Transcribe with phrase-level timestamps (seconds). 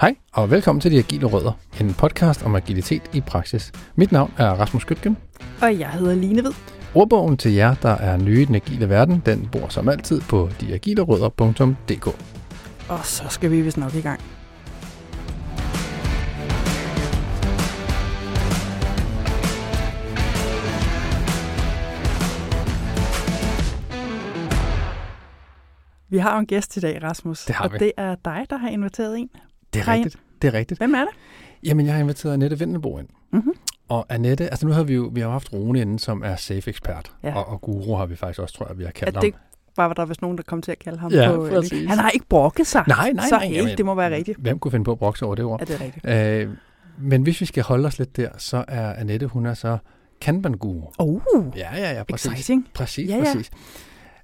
[0.00, 3.72] Hej, og velkommen til De Agile Rødder, en podcast om agilitet i praksis.
[3.94, 5.16] Mit navn er Rasmus Skytgen.
[5.62, 6.52] Og jeg hedder Line Ved.
[6.94, 10.50] Ordbogen til jer, der er nye i den agile verden, den bor som altid på
[10.60, 12.06] deagilerødder.dk.
[12.88, 14.20] Og så skal vi vist nok i gang.
[26.08, 27.44] Vi har jo en gæst i dag, Rasmus.
[27.44, 27.78] Det har og vi.
[27.78, 29.30] det er dig, der har inviteret en.
[29.76, 30.16] Det er rigtigt.
[30.42, 30.80] Det er rigtigt.
[30.80, 31.08] Hvem er det?
[31.64, 33.08] Jamen, jeg har inviteret Annette Vendelbo ind.
[33.32, 33.52] Mm-hmm.
[33.88, 37.12] Og Annette, altså nu har vi jo vi har haft Rune inden, som er safe-ekspert.
[37.24, 37.34] Ja.
[37.36, 39.20] Og, og guru har vi faktisk også, tror jeg, vi har kaldt ham.
[39.24, 39.34] det
[39.76, 41.48] var der vist nogen, der kom til at kalde ham Ja, på.
[41.50, 41.88] præcis.
[41.88, 42.84] Han har ikke brokket sig.
[42.88, 43.46] Nej, nej, så nej.
[43.46, 44.38] helt, jamen, det må være rigtigt.
[44.38, 45.60] Hvem kunne finde på at brokse over det ord?
[45.60, 46.06] Er det rigtigt?
[46.06, 46.50] Øh,
[46.98, 49.78] men hvis vi skal holde os lidt der, så er Annette, hun er så
[50.20, 50.82] Kanban-guru.
[50.98, 51.20] Oh,
[51.56, 52.32] Ja, ja, ja, præcis.
[52.32, 52.68] exciting.
[52.74, 53.22] Præcis, Ja, ja.
[53.24, 53.50] præcis.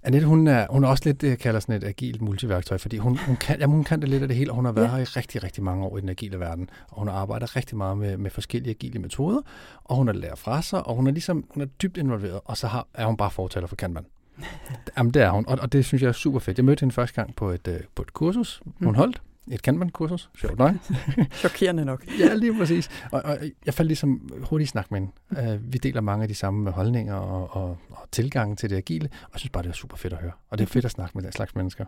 [0.05, 3.37] Annette, hun er, hun er også lidt kalder sådan et agilt multiværktøj, fordi hun, hun,
[3.37, 4.91] kan, jamen, hun kan det lidt af det hele, og hun har været Ja.
[4.91, 7.77] her i rigtig, rigtig mange år i den agile verden, og hun har arbejdet rigtig
[7.77, 9.41] meget med, med forskellige agile metoder,
[9.85, 12.57] og hun har lært fra sig, og hun er ligesom hun er dybt involveret, og
[12.57, 14.05] så har, er hun bare fortaler for Kanban.
[14.99, 16.59] Jamen, det er hun, og, og det synes jeg er super fedt.
[16.59, 18.95] Jeg mødte hende første gang på et, øh, på et kursus, hun Mhm.
[18.95, 20.73] holdt, et Kanban-kursus, sjovt nok.
[21.33, 22.05] Chokerende nok.
[22.19, 22.91] Ja, lige præcis.
[23.11, 25.55] Og, og jeg faldt ligesom hurtigt i snak med hende.
[25.55, 29.09] Uh, vi deler mange af de samme holdninger og, og, og tilgange til det agile,
[29.23, 30.33] og jeg synes bare, det er super fedt at høre.
[30.51, 31.85] Og det er fedt at snakke med den slags mennesker.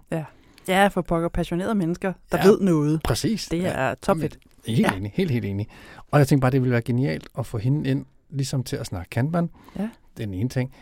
[0.69, 2.49] Ja, for pokker passionerede mennesker, der Ja.
[2.49, 3.01] ved noget.
[3.05, 3.49] Præcis.
[3.49, 4.39] Det er topfedt.
[4.67, 4.91] Helt Ja.
[4.93, 4.97] ja.
[4.97, 5.69] enig, helt, helt enig.
[6.11, 8.87] Og jeg tænkte bare, det ville være genialt at få hende ind, ligesom til at
[8.87, 9.51] snakke Kanban.
[9.79, 9.83] Ja.
[10.17, 10.73] Det er den ene ting.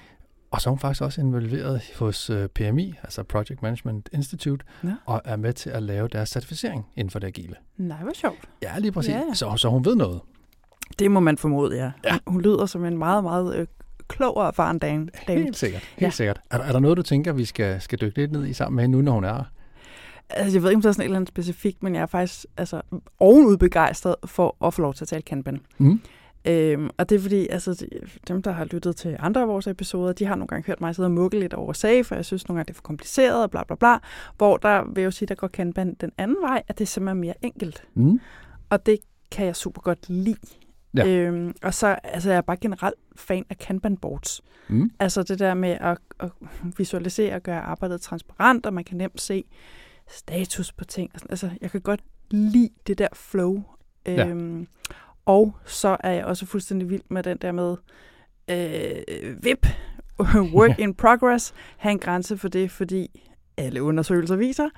[0.52, 4.94] Og så er hun faktisk også involveret hos øh, PMI, altså Project Management Institute, Ja.
[5.06, 7.54] og er med til at lave deres certificering inden for det agile.
[7.76, 8.38] Nej, hvor sjovt.
[8.62, 9.10] Ja, lige præcis.
[9.14, 9.22] Ja.
[9.34, 10.20] Så, så hun ved noget.
[10.98, 11.90] Det må man formode, ja.
[12.04, 12.10] Ja.
[12.10, 13.66] Hun, hun lyder som en meget, meget øh,
[14.08, 15.08] klog og erfaren dame.
[15.28, 15.82] Helt sikkert.
[15.82, 16.10] Helt Ja.
[16.10, 16.40] sikkert.
[16.50, 18.76] Er, der- er der noget, du tænker, vi skal, skal dykke lidt ned i sammen
[18.76, 19.44] med hende, nu når hun er her?
[20.30, 22.06] Altså, jeg ved ikke, om der er sådan et eller andet specifikt, men jeg er
[22.06, 22.82] faktisk altså,
[23.20, 25.60] ovenud begejstret for at få lov til at tale Kanban.
[25.78, 26.00] Mm.
[26.44, 27.88] Øhm, og det er fordi, altså, de-
[28.28, 30.94] dem, der har lyttet til andre af vores episoder, de har nogle gange hørt mig
[30.94, 33.42] sidde og mukke lidt over SAFE, og jeg synes nogle gange, det er for kompliceret,
[33.42, 33.98] og bla bla bla.
[34.36, 36.88] Hvor der vil jeg jo sige, der går Kanban den anden vej, at det er
[36.88, 37.84] simpelthen mere enkelt.
[37.94, 38.20] Mm.
[38.70, 38.98] Og det
[39.30, 40.36] kan jeg super godt lide.
[40.96, 41.06] Ja.
[41.06, 44.40] Øhm, og så altså, jeg er bare generelt fan af Kanban-boards.
[44.68, 44.90] Mm.
[45.00, 46.30] Altså det der med at, at
[46.78, 49.44] visualisere og gøre arbejdet transparent, og man kan nemt se
[50.08, 51.10] status på ting.
[51.30, 52.00] Altså, jeg kan godt
[52.30, 53.62] lide det der flow.
[54.06, 54.24] Ja.
[55.24, 57.76] Og så er jeg også fuldstændig vild med den der med
[58.50, 59.66] øh, VIP,
[60.58, 63.20] work in progress, have en grænse for det, fordi
[63.56, 64.68] alle undersøgelser viser,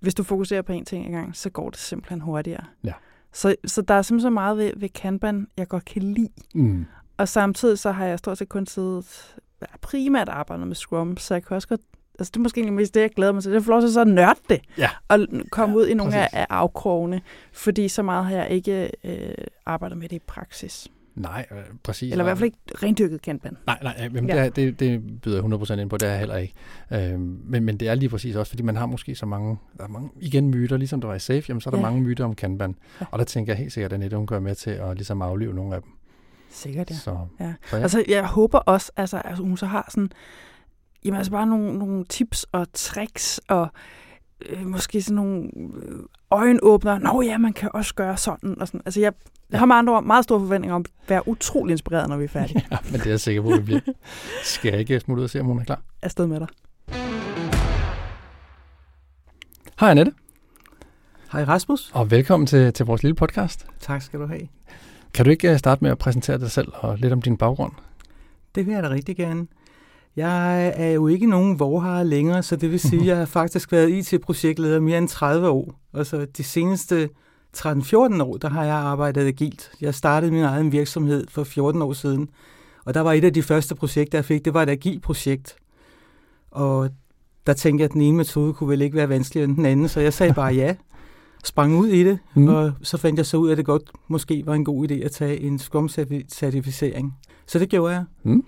[0.00, 2.64] hvis du fokuserer på en ting ad gang, så går det simpelthen hurtigere.
[2.84, 2.92] Ja.
[3.32, 6.32] Så, så der er simpelthen så meget ved, ved Kanban, jeg godt kan lide.
[6.54, 6.86] Mm.
[7.16, 9.36] Og samtidig så har jeg stort set kun siddet
[9.80, 11.80] primært arbejdet med Scrum, så jeg kan også godt,
[12.18, 13.80] altså det er måske mest det, jeg glæder mig til, det er at få lov
[13.80, 14.90] til så at nørde det, Ja.
[15.08, 15.18] og
[15.50, 16.34] komme Ja, ud i nogle af, præcis.
[16.38, 17.20] af afkrogene,
[17.52, 19.30] fordi så meget har jeg ikke øh,
[19.66, 20.88] arbejdet med det i praksis.
[21.14, 22.12] Nej, øh, præcis.
[22.12, 23.56] Eller i hvert fald ikke rendyrket Kanban.
[23.66, 24.36] Nej, nej, jamen, Ja.
[24.36, 24.44] ja.
[24.44, 26.54] det, det, det byder jeg 100% ind på, det er jeg heller ikke.
[26.92, 29.84] Øhm, men, men det er lige præcis også, fordi man har måske så mange, der
[29.84, 31.82] er mange igen myter, ligesom der var i Safe, jamen, så er der Ja.
[31.82, 32.74] mange myter om Kanban.
[33.00, 33.06] Ja.
[33.10, 35.54] Og der tænker jeg helt sikkert, at Annette, hun gør med til at ligesom aflive
[35.54, 35.90] nogle af dem.
[36.50, 36.94] Sikkert, ja.
[36.94, 37.52] Så, Ja.
[37.70, 37.82] så ja.
[37.82, 40.10] Altså, jeg håber også, altså, at hun så har sådan,
[41.04, 43.68] jamen altså bare nogle, nogle tips og tricks og
[44.48, 45.98] øh, måske sådan nogle øh,
[46.30, 46.98] øjenåbner.
[46.98, 48.80] Nå ja, man kan også gøre sådan og sådan.
[48.84, 49.12] Altså, jeg,
[49.50, 52.24] jeg har med andre ord meget store forventninger om at være utrolig inspireret, når vi
[52.24, 52.66] er færdige.
[52.72, 53.80] ja, men det er jeg sikker på, at vi bliver.
[54.44, 55.82] Skal jeg ikke smutte ud og se, om hun er klar?
[56.02, 56.48] Afsted med dig.
[59.80, 60.12] Hej Annette,
[61.32, 61.90] Hej Rasmus.
[61.94, 63.66] og velkommen til, til vores lille podcast.
[63.80, 64.48] Tak skal du have.
[65.14, 67.72] Kan du ikke øh, starte med at præsentere dig selv og lidt om din baggrund?
[68.54, 69.46] Det vil jeg da rigtig gerne.
[70.18, 73.72] Jeg er jo ikke nogen vorhare længere, så det vil sige, at jeg har faktisk
[73.72, 75.74] været IT-projektleder mere end 30 år.
[75.92, 77.08] Og så de seneste
[77.56, 79.70] 13-14 år, der har jeg arbejdet agilt.
[79.80, 82.28] Jeg startede min egen virksomhed for 14 år siden,
[82.84, 85.56] og der var et af de første projekter, jeg fik, det var et agilt projekt.
[86.50, 86.90] Og
[87.46, 89.88] der tænkte jeg, at den ene metode kunne vel ikke være vanskeligere end den anden,
[89.88, 90.74] så jeg sagde bare ja,
[91.44, 92.42] sprang ud i det, Mm.
[92.42, 92.48] mm.
[92.48, 94.94] og så fandt jeg så ud af, at det godt måske var en god idé
[94.94, 97.14] at tage en Scrum-certificering.
[97.46, 98.04] Så det gjorde jeg.
[98.22, 98.44] Mm.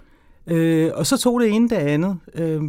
[0.47, 2.17] Øh, og så tog det ene det andet.
[2.35, 2.63] Øh,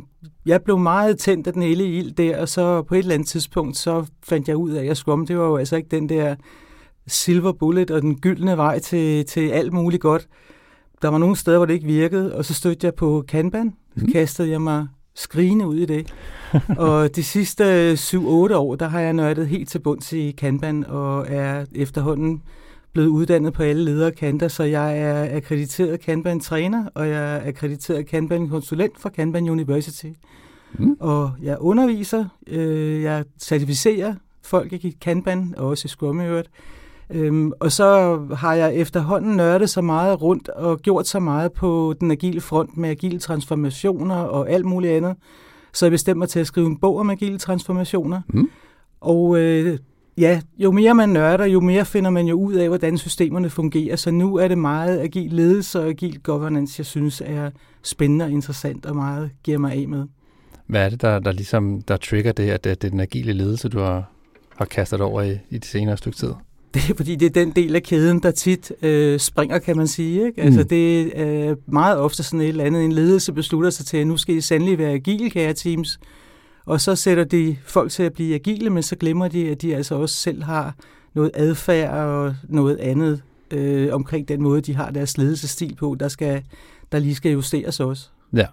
[0.45, 3.27] jeg blev meget tændt af den hele ild der, og så på et eller andet
[3.27, 6.35] tidspunkt, så fandt jeg ud af, at Scrum, det var jo altså ikke den der
[7.07, 10.27] silver bullet og den gyldne vej til, til alt muligt godt.
[11.01, 13.73] Der var nogle steder, hvor det ikke virkede, og så stødte jeg på Kanban.
[13.97, 14.11] Så Mhm.
[14.11, 16.13] kastede jeg mig skrigende ud i det.
[16.77, 18.17] og de sidste 7-8
[18.55, 22.41] år, der har jeg nørdet helt til bunds i Kanban, og er efterhånden
[22.93, 28.07] blevet uddannet på alle ledere kanter, så jeg er akkrediteret Kanban-træner, og jeg er akkrediteret
[28.07, 30.07] Kanban-konsulent fra Kanban University.
[30.73, 30.97] Mm.
[30.99, 36.49] Og jeg underviser, øh, jeg certificerer folk i Kanban, og også i Scrum i øvrigt.
[37.09, 41.93] Øhm, og så har jeg efterhånden nørdet så meget rundt og gjort så meget på
[41.99, 45.15] den agile front med agile transformationer og alt muligt andet.
[45.73, 48.21] Så jeg bestemte mig til at skrive en bog om agile transformationer.
[48.27, 48.49] Mm.
[49.01, 49.77] Og øh,
[50.21, 53.95] ja, jo mere man nørder, jo mere finder man jo ud af, hvordan systemerne fungerer.
[53.95, 57.49] Så nu er det meget agil ledelse og agil governance, jeg synes er
[57.83, 60.05] spændende og interessant og meget giver mig af med.
[60.67, 63.69] Hvad er det, der, der ligesom der trigger det, at det, er den agile ledelse,
[63.69, 64.11] du har,
[64.55, 66.29] har kastet over i, i det senere stykke tid?
[66.73, 69.87] Det er fordi, det er den del af kæden, der tit øh, springer, kan man
[69.87, 70.25] sige.
[70.25, 70.41] Ikke?
[70.41, 70.67] Altså, Mm.
[70.67, 74.17] det er meget ofte sådan et eller andet, en ledelse beslutter sig til, at nu
[74.17, 75.99] skal I sandelig være agile, kære teams.
[76.65, 79.75] Og så sætter de folk til at blive agile, men så glemmer de, at de
[79.75, 80.75] altså også selv har
[81.13, 83.21] noget adfærd og noget andet
[83.51, 86.43] øh, omkring den måde, de har deres ledelsesstil på, der, skal,
[86.91, 88.09] der lige skal justeres også.
[88.33, 88.45] Ja.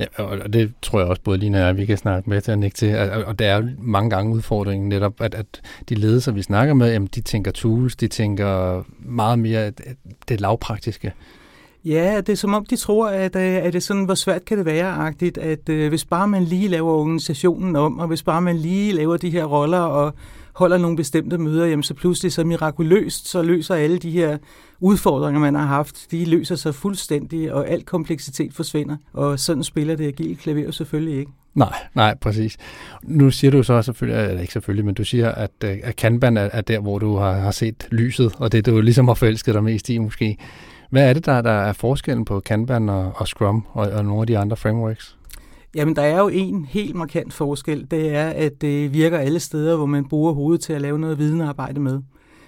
[0.00, 2.52] Ja, og det tror jeg også både Lina og jeg, vi kan snakke med til
[2.52, 2.96] at nikke til.
[2.96, 5.46] Og, der det er jo mange gange udfordringen netop, at, at
[5.88, 9.72] de ledelser, vi snakker med, jamen, de tænker tools, de tænker meget mere
[10.28, 11.12] det lavpraktiske.
[11.84, 14.44] Ja, det er som om, de tror, at, øh, at det er sådan, hvor svært
[14.44, 18.40] kan det være-agtigt, at øh, hvis bare man lige laver organisationen om, og hvis bare
[18.40, 20.14] man lige laver de her roller og
[20.52, 24.38] holder nogle bestemte møder, jamen så pludselig så mirakuløst, så løser alle de her
[24.80, 28.96] udfordringer, man har haft, de løser sig fuldstændig, og al kompleksitet forsvinder.
[29.12, 31.32] Og sådan spiller det agile klaver selvfølgelig ikke.
[31.54, 32.56] Nej, nej, præcis.
[33.02, 36.36] Nu siger du så selvfølgelig, eller ikke selvfølgelig, men du siger, at, øh, at Kanban
[36.36, 39.54] er, er der, hvor du har, har set lyset, og det du ligesom har forelsket
[39.54, 40.36] dig mest i måske.
[40.94, 44.20] Hvad er det, der, der er forskellen på Kanban og, og Scrum og, og nogle
[44.20, 45.16] af de andre frameworks?
[45.74, 47.86] Jamen, der er jo en helt markant forskel.
[47.90, 51.18] Det er, at det virker alle steder, hvor man bruger hovedet til at lave noget
[51.18, 52.00] videnarbejde med.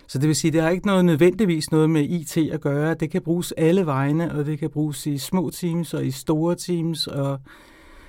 [0.07, 2.95] Så det vil sige, det har ikke noget nødvendigvis noget med IT at gøre.
[2.95, 6.55] Det kan bruges alle vegne, og det kan bruges i små teams og i store
[6.55, 7.07] teams.
[7.07, 7.41] Og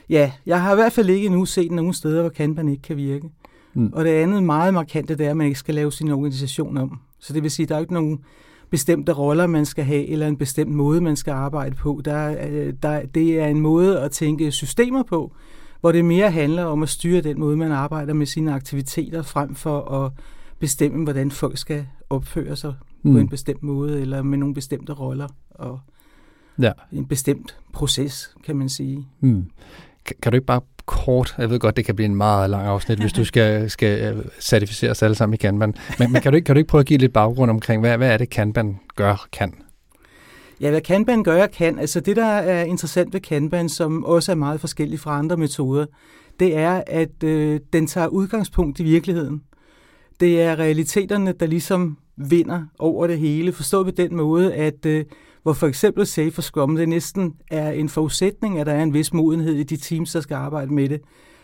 [0.10, 2.98] ja, jeg har i hvert fald ikke endnu set nogen steder, hvor Kanban ikke kan
[2.98, 3.30] virke.
[3.74, 3.90] Mm.
[3.94, 7.00] Og det andet meget markante, det er, at man ikke skal lave sin organisation om.
[7.20, 8.20] Så det vil sige, at der er ikke nogen
[8.70, 12.02] bestemte roller, man skal have, eller en bestemt måde, man skal arbejde på.
[12.06, 15.34] Der, er, øh, der, det er en måde at tænke systemer på,
[15.82, 19.56] hvor det mere handler om at styre den måde, man arbejder med sine aktiviteter, frem
[19.56, 20.12] for at
[20.60, 22.74] bestemme, hvordan folk skal opføre sig
[23.04, 23.12] mm.
[23.14, 25.80] på en bestemt måde, eller med nogle bestemte roller, og
[26.62, 26.72] Ja.
[26.92, 29.08] en bestemt proces, kan man sige.
[30.06, 32.68] Kan, kan du ikke bare kort, jeg ved godt, det kan blive en meget lang
[32.68, 36.32] afsnit, hvis du skal, skal øh, certificere os alle sammen i Kanban, men, men kan,
[36.32, 38.30] du ikke, kan du ikke prøve at give lidt baggrund omkring, hvad, hvad er det
[38.30, 39.54] Kanban gør, kan?
[40.62, 41.80] Ja, hvad Kanban gør, kan.
[41.80, 45.86] Altså det, der er interessant ved Kanban, som også er meget forskelligt fra andre metoder,
[46.40, 49.42] det er, at øh, den tager udgangspunkt i virkeligheden.
[50.20, 53.52] Det er realiteterne, der ligesom vinder over det hele.
[53.52, 55.06] Forstået på den måde, at øh,
[55.48, 58.94] hvor for eksempel Safe for Scrum, det næsten er en forudsætning, at der er en
[58.94, 61.02] vis modenhed i de teams, der skal arbejde med det,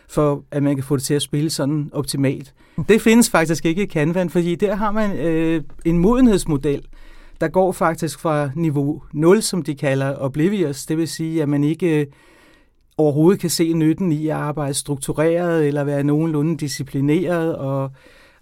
[0.08, 2.54] for at man kan få det til at spille sådan optimalt.
[2.88, 6.82] Det findes faktisk ikke i Kanban, fordi der har man øh, en modenhedsmodel,
[7.40, 11.64] der går faktisk fra niveau 0, som de kalder oblivious, det vil sige, at man
[11.64, 12.06] ikke øh,
[12.98, 17.90] overhovedet kan se nytten i at arbejde struktureret eller være nogenlunde disciplineret og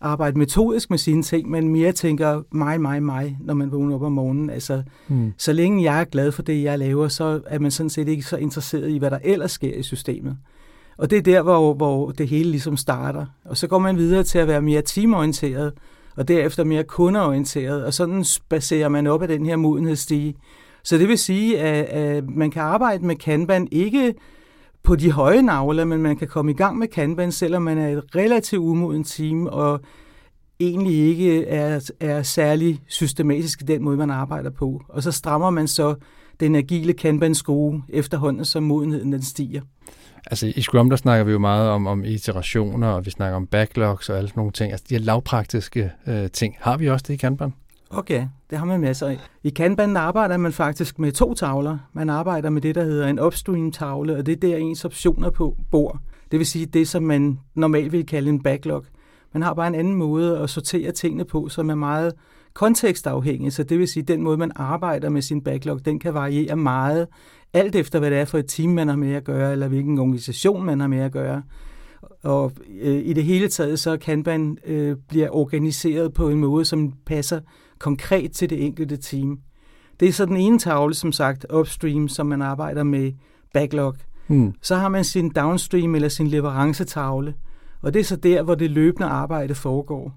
[0.02, 4.02] arbejde metodisk med sine ting, men mere tænker mig, mig, mig, når man vågner op
[4.02, 4.50] om morgenen.
[4.50, 5.32] Altså, Hmm.
[5.38, 8.22] så længe jeg er glad for det, jeg laver, så er man sådan set ikke
[8.22, 10.36] så interesseret i, hvad der ellers sker i systemet.
[10.98, 13.26] Og det er der, hvor, hvor det hele ligesom starter.
[13.44, 15.72] Og så går man videre til at være mere teamorienteret,
[16.16, 20.34] og derefter mere kundeorienteret, og sådan baserer man op af den her modenhedsstige.
[20.84, 24.14] Så det vil sige, at, at man kan arbejde med Kanban ikke
[24.84, 27.88] på de høje navler, men man kan komme i gang med Kanban, selvom man er
[27.88, 29.80] et relativt umoden team, og
[30.60, 34.82] egentlig ikke er, er særlig systematisk i den måde, man arbejder på.
[34.88, 35.94] Og så strammer man så
[36.40, 39.60] den agile Kanban-skrue efterhånden, som modenheden den stiger.
[40.26, 43.46] Altså i Scrum, der snakker vi jo meget om, om iterationer, og vi snakker om
[43.46, 44.72] backlogs og alle sådan nogle ting.
[44.72, 46.56] Altså de her lavpraktiske øh, ting.
[46.60, 47.52] Har vi også det i Kanban?
[47.94, 49.18] Okay, det har man masser af.
[49.42, 51.78] I Kanban arbejder man faktisk med to tavler.
[51.92, 55.56] Man arbejder med det, der hedder en upstream-tavle, og det er der ens optioner på
[55.70, 55.98] bord.
[56.30, 58.84] Det vil sige det, som man normalt vil kalde en backlog.
[59.32, 62.12] Man har bare en anden måde at sortere tingene på, som er meget
[62.54, 63.52] kontekstafhængig.
[63.52, 66.56] Så det vil sige, at den måde, man arbejder med sin backlog, den kan variere
[66.56, 67.08] meget,
[67.52, 69.98] alt efter hvad det er for et team, man har med at gøre, eller hvilken
[69.98, 71.42] organisation, man har med at gøre.
[72.22, 76.64] Og øh, i det hele taget, så kan man øh, bliver organiseret på en måde,
[76.64, 77.40] som passer
[77.82, 79.38] konkret til det enkelte team.
[80.00, 83.12] Det er så den ene tavle, som sagt, upstream, som man arbejder med
[83.54, 83.94] backlog.
[84.26, 84.54] Hmm.
[84.62, 87.34] Så har man sin downstream eller sin leverancetavle,
[87.80, 90.14] og det er så der, hvor det løbende arbejde foregår.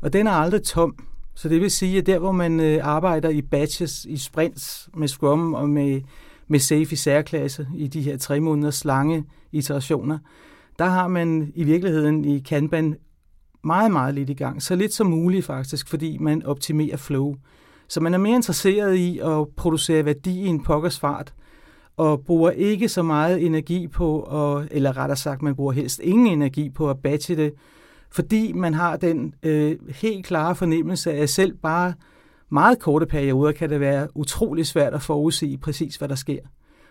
[0.00, 0.96] Og den er aldrig tom.
[1.34, 5.08] Så det vil sige, at der, hvor man øh, arbejder i batches, i sprints med
[5.08, 6.00] Scrum og med,
[6.48, 10.18] med Safe i særklasse, i de her tre måneders lange iterationer,
[10.78, 12.96] der har man i virkeligheden i Kanban
[13.64, 14.62] meget, meget lidt i gang.
[14.62, 17.34] Så lidt som muligt faktisk, fordi man optimerer flow.
[17.88, 21.34] Så man er mere interesseret i at producere værdi i en pokkers fart,
[21.96, 26.26] og bruger ikke så meget energi på, at, eller rettere sagt, man bruger helst ingen
[26.26, 27.52] energi på at batche det,
[28.10, 31.94] fordi man har den øh, helt klare fornemmelse af, at selv bare
[32.50, 36.40] meget korte perioder kan det være utrolig svært at forudse præcis, hvad der sker.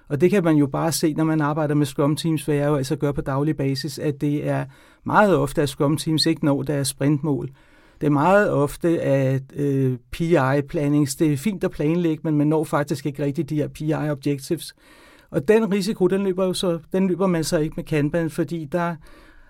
[0.07, 2.67] Og det kan man jo bare se, når man arbejder med Scrum Teams, hvad jeg
[2.67, 4.65] jo altså gør på daglig basis, at det er
[5.03, 7.49] meget ofte, at Scrum Teams ikke når deres sprintmål.
[8.01, 12.63] Det er meget ofte, at øh, PI-plannings, det er fint at planlægge, men man når
[12.63, 14.75] faktisk ikke rigtig de her PI-objectives.
[15.29, 18.65] Og den risiko, den løber, jo så, den løber man så ikke med Kanban, fordi
[18.65, 18.95] der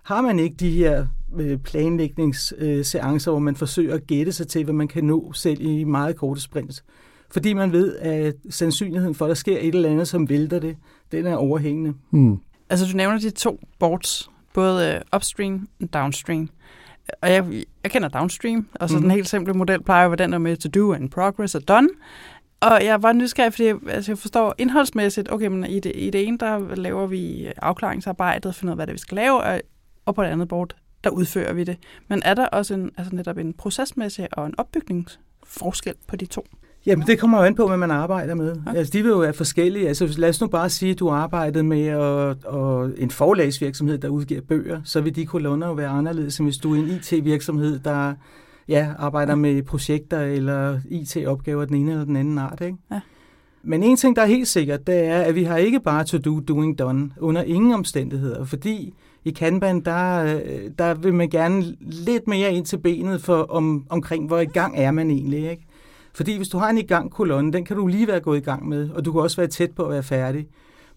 [0.03, 4.63] har man ikke de her øh, planlægningsseancer, øh, hvor man forsøger at gætte sig til,
[4.63, 6.83] hvad man kan nå selv i meget korte sprints.
[7.31, 10.77] Fordi man ved, at sandsynligheden for, at der sker et eller andet, som vælter det,
[11.11, 11.93] den er overhængende.
[12.11, 12.39] Mm.
[12.69, 16.49] Altså du nævner de to boards, både øh, upstream og downstream.
[17.21, 19.01] Og jeg, jeg kender downstream, og så mm.
[19.01, 21.67] den helt simple model plejer at være den der med to do and progress og
[21.67, 21.89] done.
[22.59, 26.09] Og jeg var nysgerrig, fordi jeg, altså jeg forstår indholdsmæssigt, okay, men i det, i
[26.09, 29.61] det ene, der laver vi afklaringsarbejdet, finder ud af, hvad det vi skal lave, og,
[30.05, 31.77] og på det andet board, der udfører vi det.
[32.07, 36.45] Men er der også en, altså netop en procesmæssig og en opbygningsforskel på de to?
[36.87, 38.51] Jamen, det kommer jo an på, hvad man arbejder med.
[38.51, 38.77] Okay.
[38.77, 39.87] Altså, de vil jo være forskellige.
[39.87, 44.09] Altså, lad os nu bare sige, at du arbejdede med og, og en forlagsvirksomhed, der
[44.09, 47.79] udgiver bøger, så vil de kolonner jo være anderledes, end hvis du er en IT-virksomhed,
[47.79, 48.13] der
[48.67, 52.61] ja, arbejder med projekter eller IT-opgaver den ene eller den anden art.
[52.61, 52.77] Ikke?
[52.91, 52.99] Ja.
[53.63, 56.17] Men en ting, der er helt sikkert, det er, at vi har ikke bare to
[56.17, 58.93] do, doing done under ingen omstændigheder, fordi
[59.25, 60.23] i Kanban, der,
[60.79, 64.73] der vil man gerne lidt mere ind til benet for om, omkring, hvor i gang
[64.77, 65.49] er man egentlig.
[65.49, 65.66] Ikke?
[66.17, 68.41] Fordi hvis du har en i gang kolonne, den kan du lige være gået i
[68.41, 70.47] gang med, og du kan også være tæt på at være færdig.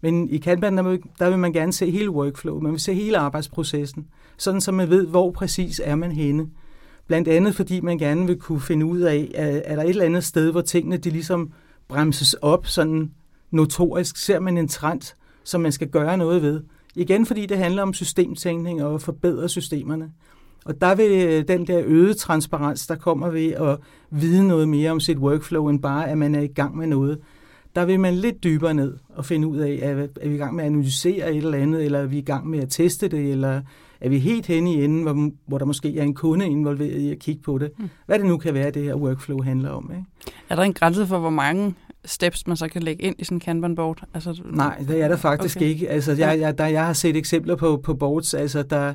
[0.01, 2.95] Men i Kanban, der vil, der vil man gerne se hele workflow, man vil se
[2.95, 6.47] hele arbejdsprocessen, sådan så man ved, hvor præcis er man henne.
[7.07, 9.31] Blandt andet fordi man gerne vil kunne finde ud af,
[9.65, 11.53] er der et eller andet sted, hvor tingene de ligesom
[11.89, 13.11] bremses op sådan
[13.51, 14.17] notorisk.
[14.17, 16.61] Ser man en trend, som man skal gøre noget ved.
[16.95, 20.11] Igen fordi det handler om systemtænkning og at forbedre systemerne.
[20.65, 23.79] Og der vil øh, den der øgede transparens, der kommer ved at
[24.11, 27.19] vide noget mere om sit workflow, end bare at man er i gang med noget,
[27.77, 30.55] der vil man lidt dybere ned og finde ud af, at er vi i gang
[30.55, 33.31] med at analysere et eller andet, eller er vi i gang med at teste det,
[33.31, 33.61] eller
[34.01, 37.11] er vi helt henne i enden, hvor, hvor der måske er en kunde involveret i
[37.11, 37.71] at kigge på det.
[37.79, 37.91] Mm.
[38.07, 39.91] Hvad det nu kan være, det her workflow handler om.
[39.93, 40.05] Ikke?
[40.49, 41.75] Er der en grænse for, hvor mange
[42.05, 44.03] steps, man så kan lægge ind i sådan en Kanban-board?
[44.15, 45.67] Altså, Nej, det er der faktisk okay.
[45.67, 45.89] ikke.
[45.89, 48.95] Altså, jeg, jeg, der, jeg har set eksempler på, på boards, altså, der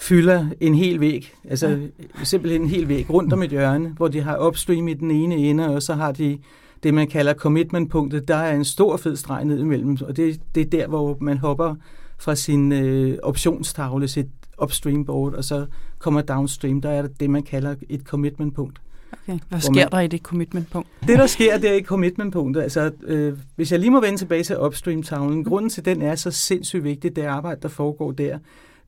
[0.00, 2.24] fylder en hel væg, altså ja.
[2.24, 5.36] simpelthen en hel væg rundt om et hjørne, hvor de har upstream i den ene
[5.36, 6.38] ende, og så har de
[6.82, 8.28] det, man kalder commitment-punktet.
[8.28, 11.38] Der er en stor fed streg ned imellem, og det, det er der, hvor man
[11.38, 11.74] hopper
[12.18, 14.26] fra sin øh, optionstavle, sit
[14.62, 15.66] upstream board, og så
[15.98, 16.80] kommer downstream.
[16.80, 18.80] Der er det, man kalder et commitment-punkt.
[19.12, 19.38] Okay.
[19.48, 20.88] Hvad sker man, der i det commitment-punkt?
[21.06, 22.62] Det, der sker, det er i commitment-punktet.
[22.62, 25.44] Altså, øh, hvis jeg lige må vende tilbage til upstream-tavlen, mm.
[25.44, 28.38] grunden til, den er så sindssygt vigtig, det arbejde, der foregår der,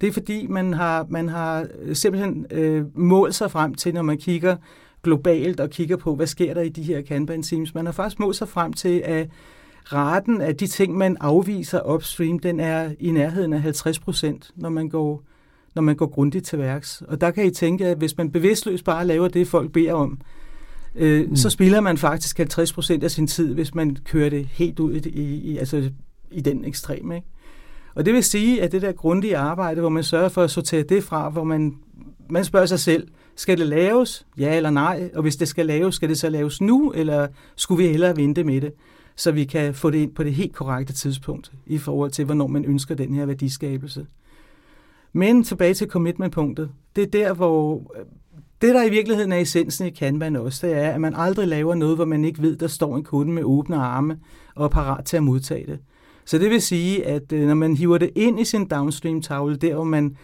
[0.02, 4.18] det er fordi, man har, man har simpelthen øh, målt sig frem til, når man
[4.18, 4.56] kigger
[5.02, 7.75] globalt og kigger på, hvad sker der i de her Kanban teams.
[7.75, 9.28] Man har faktisk målt sig frem til, at
[9.85, 14.68] raten af de ting, man afviser upstream, den er i nærheden af 50 procent, når
[14.68, 15.23] man går
[15.75, 17.02] når man går grundigt til værks.
[17.09, 20.18] Og der kan I tænke, at hvis man bevidstløst bare laver det, folk beder om,
[20.94, 21.37] øh, mm.
[21.37, 24.94] så spilder man faktisk 50 procent af sin tid, hvis man kører det helt ud
[24.94, 25.90] i, i, altså
[26.30, 27.12] i den ekstrem.
[27.12, 27.26] Ikke?
[27.94, 30.82] Og det vil sige, at det der grundige arbejde, hvor man sørger for at sortere
[30.82, 31.76] det fra, hvor man,
[32.30, 34.26] man spørger sig selv, skal det laves?
[34.38, 35.11] Ja eller nej?
[35.14, 38.44] Og hvis det skal laves, skal det så laves nu, eller skulle vi hellere vente
[38.44, 38.72] med det?
[39.16, 42.46] Så vi kan få det ind på det helt korrekte tidspunkt i forhold til, hvornår
[42.46, 44.06] man ønsker den her værdiskabelse.
[45.12, 46.70] Men tilbage til commitment-punktet.
[46.96, 47.92] Det er der, hvor
[48.62, 51.75] det, der i virkeligheden er essensen i Kanban også, det er, at man aldrig laver
[51.75, 54.18] noget, hvor man ikke ved, der står en kunde med åbne arme
[54.54, 55.78] og er parat til at modtage det.
[56.32, 59.74] Så det vil sige, at øh, når man hiver det ind i sin downstream-tavle, der
[59.74, 60.16] hvor man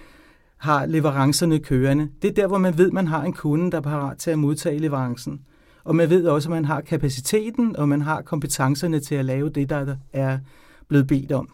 [0.57, 3.77] har leverancerne kørende, det er der, hvor man ved, at man har en kunde, der
[3.77, 5.41] er parat til at modtage leverancen.
[5.85, 9.49] Og man ved også, at man har kapaciteten, og man har kompetencerne til at lave
[9.49, 10.39] det, der er
[10.89, 11.49] blevet bedt om.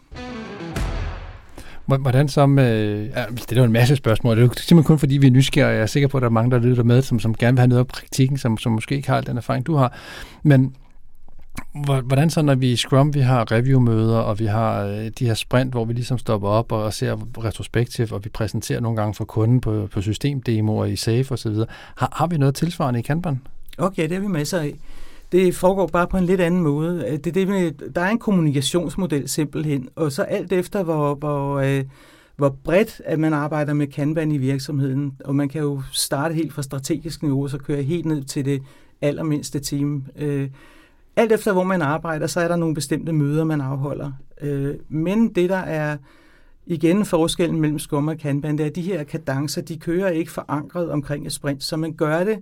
[1.85, 2.59] Hvordan som...
[2.59, 4.35] Øh, Ja, det er jo en masse spørgsmål.
[4.35, 5.73] Det er jo simpelthen kun fordi, vi er nysgerrige.
[5.73, 7.59] Jeg er sikker på, at der er mange, der lytter med, som, som gerne vil
[7.59, 9.97] have noget af praktikken, som, som måske ikke har den erfaring, du har.
[10.43, 10.75] Men
[11.85, 15.33] hvordan så, når vi i Scrum, vi har review-møder, og vi har øh, de her
[15.33, 19.25] sprint, hvor vi ligesom stopper op og ser retrospektiv, og vi præsenterer nogle gange for
[19.25, 21.55] kunden på, på systemdemoer i SAFE osv.
[21.95, 23.41] Har, har vi noget tilsvarende i Kanban?
[23.77, 24.75] Okay, det har vi masser af.
[25.31, 27.05] Det foregår bare på en lidt anden måde.
[27.07, 31.59] Øh, det, det med, der er en kommunikationsmodel simpelthen, og så alt efter, hvor, hvor,
[31.59, 31.83] øh,
[32.35, 35.17] hvor bredt at man arbejder med Kanban i virksomheden.
[35.25, 38.45] Og man kan jo starte helt fra strategisk niveau, og så køre helt ned til
[38.45, 38.63] det
[39.01, 40.05] allermindste team.
[40.15, 40.49] Øh,
[41.15, 44.11] alt efter hvor man arbejder, så er der nogle bestemte møder, man afholder.
[44.41, 45.97] Øh, men det, der er
[46.65, 50.31] igen forskellen mellem Scrum og Kanban, det er, at de her kadencer, de kører ikke
[50.31, 52.39] forankret omkring et sprint, så man gør det,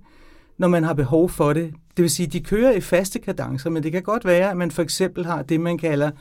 [0.57, 1.73] når man har behov for det.
[1.97, 4.71] Det vil sige, de kører i faste kadencer, men det kan godt være, at man
[4.71, 6.11] for eksempel har det, man kalder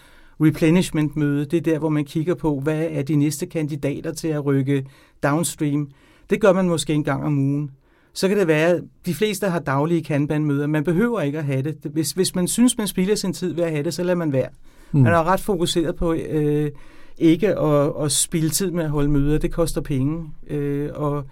[0.41, 1.45] replenishment-møde.
[1.45, 4.87] Det er der, hvor man kigger på, hvad er de næste kandidater til at rykke
[5.23, 5.89] downstream.
[6.31, 7.71] Det gør man måske en gang om ugen.
[8.15, 10.67] Så kan det være, at de fleste har daglige Kanban-møder.
[10.67, 11.77] Man behøver ikke at have det.
[11.93, 14.33] Hvis, hvis man synes, man spilder sin tid ved at have det, så lader man
[14.33, 14.49] være.
[14.93, 15.01] Mm.
[15.01, 16.71] Man er ret fokuseret på øh,
[17.19, 19.39] ikke at, at spille tid med at holde møder.
[19.39, 21.25] Det koster penge øh, og,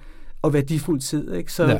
[0.42, 1.34] og værdifuld tid.
[1.34, 1.52] Ikke?
[1.52, 1.78] Så, ja.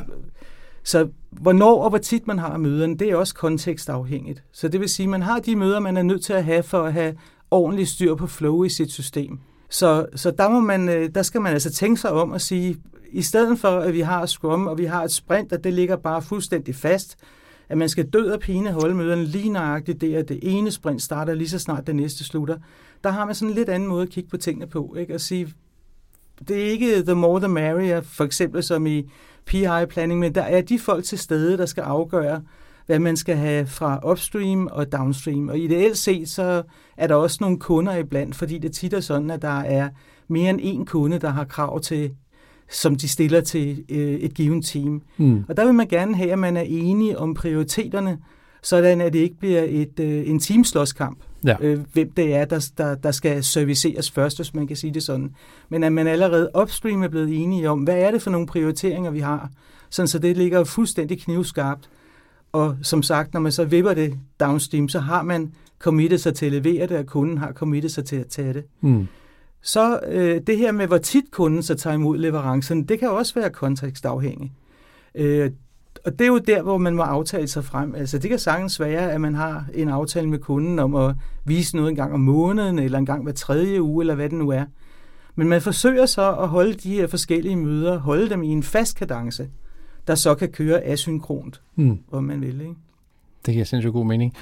[0.83, 4.43] så hvornår og hvor tit man har møderne, det er også kontekstafhængigt.
[4.51, 6.63] Så det vil sige, at man har de møder, man er nødt til at have
[6.63, 7.13] for at have
[7.51, 9.39] ordentlig styr på flow i sit system.
[9.69, 12.77] Så, så der, må man, øh, der skal man altså tænke sig om at sige,
[13.11, 15.95] i stedet for at vi har Scrum, og vi har et sprint, at det ligger
[15.95, 17.17] bare fuldstændig fast,
[17.69, 21.01] at man skal død og pine holde møderne lige nøjagtigt det, at det ene sprint
[21.01, 22.57] starter lige så snart det næste slutter.
[23.03, 25.13] Der har man sådan en lidt anden måde at kigge på tingene på, ikke?
[25.13, 25.53] at sige,
[26.47, 29.09] det er ikke the more the merrier, for eksempel som i
[29.45, 32.41] PI-planning, men der er de folk til stede, der skal afgøre,
[32.85, 35.49] hvad man skal have fra upstream og downstream.
[35.49, 36.63] Og ideelt set, så
[36.97, 39.89] er der også nogle kunder iblandt, fordi det tit er sådan, at der er
[40.27, 42.11] mere end én kunde, der har krav til
[42.71, 45.01] som de stiller til øh, et givet team.
[45.17, 45.43] Mm.
[45.49, 48.17] Og der vil man gerne have, at man er enige om prioriteterne,
[48.63, 51.55] sådan at det ikke bliver et, øh, en teamslåskamp, ja.
[51.61, 55.03] øh, hvem det er, der, der, der skal serviceres først, hvis man kan sige det
[55.03, 55.35] sådan.
[55.69, 59.11] Men at man allerede upstream er blevet enige om, hvad er det for nogle prioriteringer,
[59.11, 59.49] vi har,
[59.89, 61.89] sådan så det ligger fuldstændig knivskarpt.
[62.51, 66.45] Og som sagt, når man så vipper det downstream, så har man committet sig til
[66.45, 68.63] at levere det, og kunden har committet sig til at tage det.
[68.81, 69.07] Mm.
[69.61, 73.33] Så øh, det her med, hvor tit kunden så tager imod leverancen, det kan også
[73.33, 74.53] være kontekstafhængigt.
[75.15, 75.51] Øh,
[76.05, 77.95] og det er jo der, hvor man må aftale sig frem.
[77.95, 81.75] Altså det kan sagtens være, at man har en aftale med kunden om at vise
[81.75, 84.49] noget en gang om måneden, eller en gang hver tredje uge, eller hvad det nu
[84.49, 84.65] er.
[85.35, 88.97] Men man forsøger så at holde de her forskellige møder, holde dem i en fast
[88.97, 89.49] kadence,
[90.07, 91.99] der så kan køre asynkront, mm.
[92.11, 92.61] om man vil.
[92.61, 92.75] Ikke?
[93.45, 94.33] Det giver sindssygt god mening.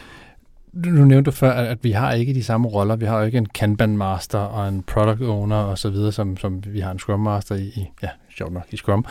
[0.73, 2.95] Nu nævnte du før, at vi har ikke de samme roller.
[2.95, 6.37] Vi har jo ikke en Kanban Master og en Product Owner og så videre, som,
[6.37, 9.05] som vi har en Scrum Master i, ja, sjovt nok, i Scrum.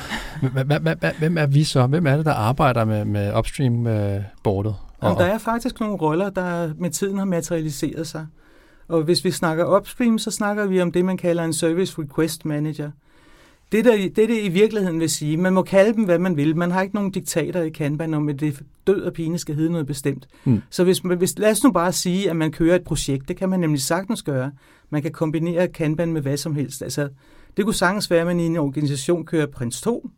[1.18, 1.86] Hvem er vi så?
[1.86, 4.74] Hvem er det, der arbejder med, med upstream-bordet?
[5.02, 8.26] Jamen, der er faktisk nogle roller, der med tiden har materialiseret sig.
[8.88, 12.44] Og hvis vi snakker upstream, så snakker vi om det, man kalder en Service Request
[12.44, 12.90] Manager–
[13.72, 16.56] det, der, det, det i virkeligheden vil sige, man må kalde dem, hvad man vil.
[16.56, 19.70] Man har ikke nogen diktater i Kanban om, at det død og pine skal hedde
[19.70, 20.28] noget bestemt.
[20.44, 20.62] Mm.
[20.70, 23.28] Så hvis, hvis, lad os nu bare sige, at man kører et projekt.
[23.28, 24.52] Det kan man nemlig sagtens gøre.
[24.90, 26.82] Man kan kombinere Kanban med hvad som helst.
[26.82, 27.08] Altså,
[27.56, 30.10] det kunne sagtens være, at man i en organisation kører Prins 2.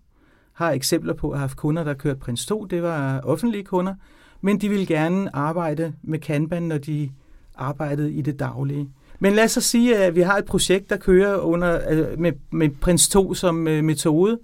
[0.52, 2.64] Har eksempler på at have haft kunder, der kørt Prins 2.
[2.64, 3.94] Det var offentlige kunder.
[4.40, 7.10] Men de vil gerne arbejde med Kanban, når de
[7.54, 8.88] arbejdede i det daglige.
[9.20, 12.32] Men lad os så sige, at vi har et projekt, der kører under, øh, med,
[12.50, 14.38] med Prins 2 som øh, metode.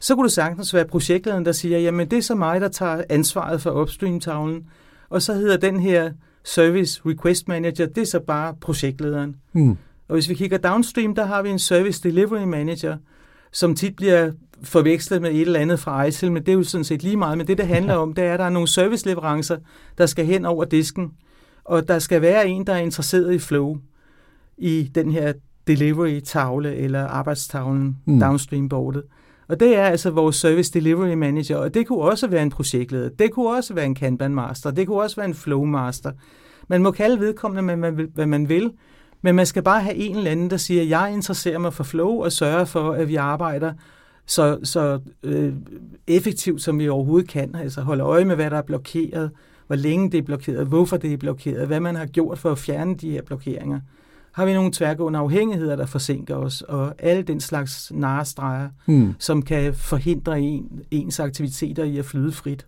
[0.00, 3.02] Så kunne det sagtens være projektlederen, der siger, jamen det er så mig, der tager
[3.08, 4.64] ansvaret for upstream-tavlen.
[5.08, 6.12] Og så hedder den her
[6.44, 9.36] Service Request Manager, det er så bare projektlederen.
[9.52, 9.76] Mm.
[10.08, 12.96] Og hvis vi kigger downstream, der har vi en Service Delivery Manager,
[13.52, 16.84] som tit bliver forvekslet med et eller andet fra ITIL, men det er jo sådan
[16.84, 17.38] set lige meget.
[17.38, 19.56] Men det, det handler om, det er, at der er nogle serviceleverancer,
[19.98, 21.12] der skal hen over disken,
[21.64, 23.76] og der skal være en, der er interesseret i flow
[24.58, 25.32] i den her
[25.66, 28.20] delivery-tavle eller arbejdstavlen mm.
[28.20, 29.02] downstream-bordet.
[29.48, 33.08] Og det er altså vores Service Delivery Manager, og det kunne også være en projektleder,
[33.08, 36.12] det kunne også være en Kanban Master, det kunne også være en Flow Master.
[36.68, 37.76] Man må kalde vedkommende,
[38.14, 38.72] hvad man vil,
[39.22, 42.22] men man skal bare have en eller anden, der siger, jeg interesserer mig for flow
[42.22, 43.72] og sørger for, at vi arbejder
[44.26, 45.52] så, så øh,
[46.06, 47.54] effektivt, som vi overhovedet kan.
[47.54, 49.30] Altså holde øje med, hvad der er blokeret,
[49.66, 52.58] hvor længe det er blokeret, hvorfor det er blokeret, hvad man har gjort for at
[52.58, 53.80] fjerne de her blokeringer
[54.32, 59.14] har vi nogle tværgående afhængigheder, der forsinker os, og alle den slags narestreger, mm.
[59.18, 62.66] som kan forhindre en, ens aktiviteter i at flyde frit.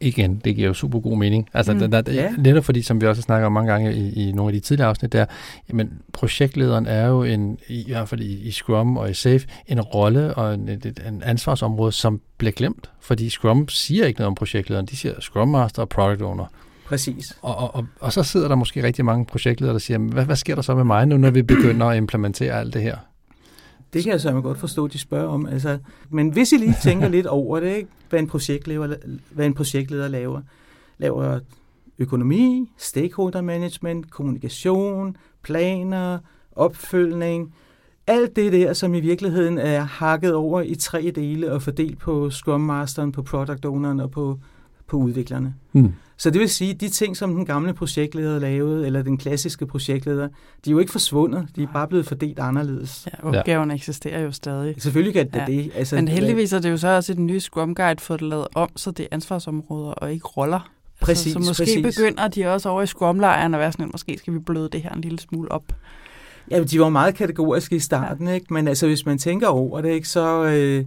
[0.00, 1.48] Igen, det giver jo super god mening.
[1.54, 1.78] Altså, mm.
[1.78, 2.30] der, der, ja.
[2.38, 4.88] netop fordi, som vi også snakker om mange gange i, i nogle af de tidligere
[4.88, 5.26] afsnit, der,
[5.68, 9.80] jamen, projektlederen er jo en, i hvert fald i, i Scrum og i SAFe, en
[9.80, 12.90] rolle og en, et, en ansvarsområde, som bliver glemt.
[13.00, 16.46] Fordi Scrum siger ikke noget om projektlederen, de siger Scrum Master og Product Owner.
[16.86, 17.38] Præcis.
[17.42, 20.36] Og, og, og, og så sidder der måske rigtig mange projektledere, der siger, hvad, hvad
[20.36, 22.96] sker der så med mig nu, når vi begynder at implementere alt det her?
[23.92, 25.46] Det kan jeg så godt forstå, at de spørger om.
[25.46, 25.78] Altså,
[26.10, 27.88] men hvis I lige tænker lidt over det, ikke?
[28.10, 28.96] Hvad, en projektleder,
[29.30, 30.40] hvad en projektleder laver.
[30.98, 31.38] Laver
[31.98, 36.18] økonomi, stakeholder management, kommunikation, planer,
[36.52, 37.54] opfølgning,
[38.06, 42.30] alt det der, som i virkeligheden er hakket over i tre dele og fordelt på
[42.30, 44.38] Scrum Masteren, på Product Owneren og på,
[44.86, 45.54] på udviklerne.
[45.72, 45.92] Mm.
[46.18, 49.66] Så det vil sige, at de ting, som den gamle projektleder lavede, eller den klassiske
[49.66, 50.28] projektleder,
[50.64, 51.48] de er jo ikke forsvundet.
[51.56, 53.08] De er bare blevet fordelt anderledes.
[53.12, 53.74] Ja, opgaven ja.
[53.76, 54.74] eksisterer jo stadig.
[54.78, 55.44] Selvfølgelig kan det Ja.
[55.46, 55.70] det.
[55.74, 58.46] Altså, Men heldigvis er det jo så også i den nye Scrum Guide fået lavet
[58.54, 60.70] om, så det er ansvarsområder og ikke roller.
[61.00, 61.96] Præcis, altså, så måske præcis.
[61.98, 64.90] begynder de også over i Scrum-lejren at være sådan, måske skal vi bløde det her
[64.90, 65.62] en lille smule op.
[66.50, 68.34] Ja, de var meget kategoriske i starten, ja.
[68.34, 68.54] ikke?
[68.54, 70.84] men altså, hvis man tænker over det, ikke, så øh,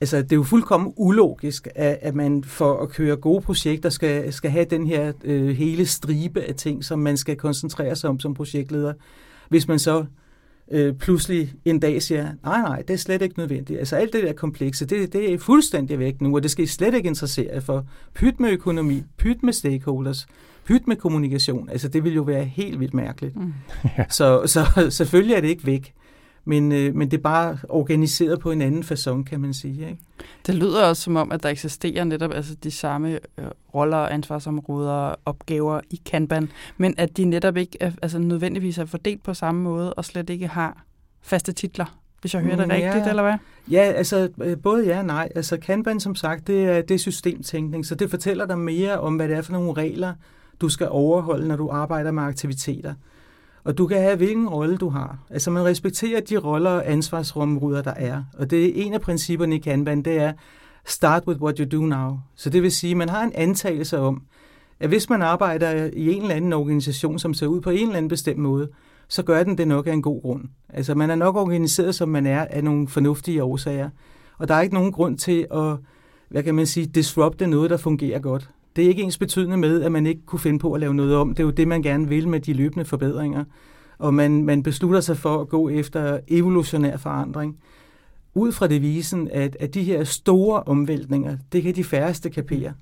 [0.00, 4.32] altså, det er jo fuldkommen ulogisk, at, at man for at køre gode projekter skal,
[4.32, 8.20] skal have den her øh, hele stribe af ting, som man skal koncentrere sig om
[8.20, 8.92] som projektleder.
[9.48, 10.04] Hvis man så
[10.70, 13.78] øh, pludselig en dag siger, nej, nej, det er slet ikke nødvendigt.
[13.78, 16.66] Altså alt det der komplekse, det, det er fuldstændig væk nu, og det skal I
[16.66, 17.86] slet ikke interessere jer for.
[18.14, 20.26] Pyt med økonomi, pyt med stakeholders,
[20.64, 21.68] pyt med kommunikation.
[21.68, 23.36] Altså det vil jo være helt vildt mærkeligt.
[23.36, 23.52] Mm.
[24.08, 25.94] Så, så selvfølgelig er det ikke væk.
[26.48, 29.88] Men, øh, men det er bare organiseret på en anden façon, kan man sige.
[29.88, 29.98] Ikke?
[30.46, 35.14] Det lyder også som om, at der eksisterer netop altså de samme øh, roller, ansvarsområder
[35.24, 39.62] opgaver i Kanban, men at de netop ikke er, altså nødvendigvis er fordelt på samme
[39.62, 40.84] måde og slet ikke har
[41.22, 43.08] faste titler, hvis jeg hører det Mm, rigtigt, ja.
[43.08, 43.34] eller hvad?
[43.70, 45.28] Ja, altså øh, både ja og nej.
[45.34, 49.16] Altså Kanban, som sagt, det er, det er systemtænkning, så det fortæller dig mere om,
[49.16, 50.14] hvad det er for nogle regler,
[50.60, 52.94] du skal overholde, når du arbejder med aktiviteter.
[53.66, 55.18] Og du kan have, hvilken rolle du har.
[55.30, 58.22] Altså man respekterer de roller og ansvarsområder, der er.
[58.38, 60.32] Og det er en af principperne i Kanban, det er
[60.84, 62.18] start with what you do now.
[62.34, 64.22] Så det vil sige, at man har en antagelse om,
[64.80, 67.96] at hvis man arbejder i en eller anden organisation, som ser ud på en eller
[67.96, 68.68] anden bestemt måde,
[69.08, 70.44] så gør den det nok af en god grund.
[70.68, 73.90] Altså man er nok organiseret, som man er, af nogle fornuftige årsager.
[74.38, 75.76] Og der er ikke nogen grund til at,
[76.28, 78.50] hvad kan man sige, disrupte noget, der fungerer godt.
[78.76, 81.16] Det er ikke ens betydende med, at man ikke kunne finde på at lave noget
[81.16, 81.28] om.
[81.28, 83.44] Det er jo det, man gerne vil med de løbende forbedringer.
[83.98, 87.56] Og man, man beslutter sig for at gå efter evolutionær forandring.
[88.34, 92.72] Ud fra devisen, at, at de her store omvæltninger, det kan de færreste kapere.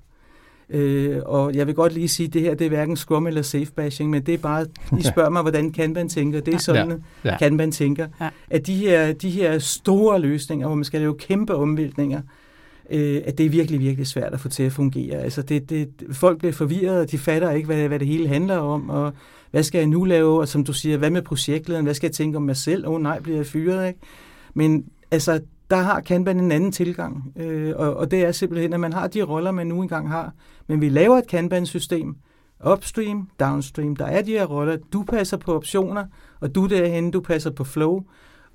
[0.69, 3.41] Øh, og jeg vil godt lige sige, at det her det er hverken Scrum eller
[3.41, 4.65] safe bashing, men det er bare,
[4.99, 6.39] I spørger mig, hvordan Kanban tænker.
[6.41, 7.29] Det er sådan, Ja.
[7.31, 7.37] ja.
[7.37, 8.07] Kanban tænker.
[8.21, 8.29] Ja.
[8.49, 12.44] At de her, de her store løsninger, hvor man skal lave kæmpe omvæltninger, øh,
[12.89, 15.17] øh, at det er virkelig, virkelig svært at få til at fungere.
[15.17, 18.57] Altså det, det, folk bliver forvirret, og de fatter ikke, hvad, hvad det hele handler
[18.57, 19.13] om, og
[19.51, 22.13] hvad skal jeg nu lave, og som du siger, hvad med projektlederen, hvad skal jeg
[22.13, 22.87] tænke om mig selv?
[22.87, 23.99] Åh oh, nej, bliver jeg fyret, ikke?
[24.53, 28.79] Men altså, der har Kanban en anden tilgang, øh, og, og det er simpelthen, at
[28.79, 30.33] man har de roller, man nu engang har,
[30.67, 32.15] men vi laver et Kanban-system,
[32.71, 36.05] upstream, downstream, der er de her roller, du passer på optioner,
[36.39, 38.03] og du derhen, du passer på flow,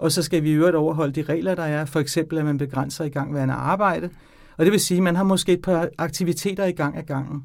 [0.01, 2.59] og så skal vi i øvrigt overholde de regler, der er, for eksempel at man
[2.59, 4.11] begrænser i gangværende arbejde,
[4.57, 7.45] og det vil sige, at man har måske et par aktiviteter i gang af gangen.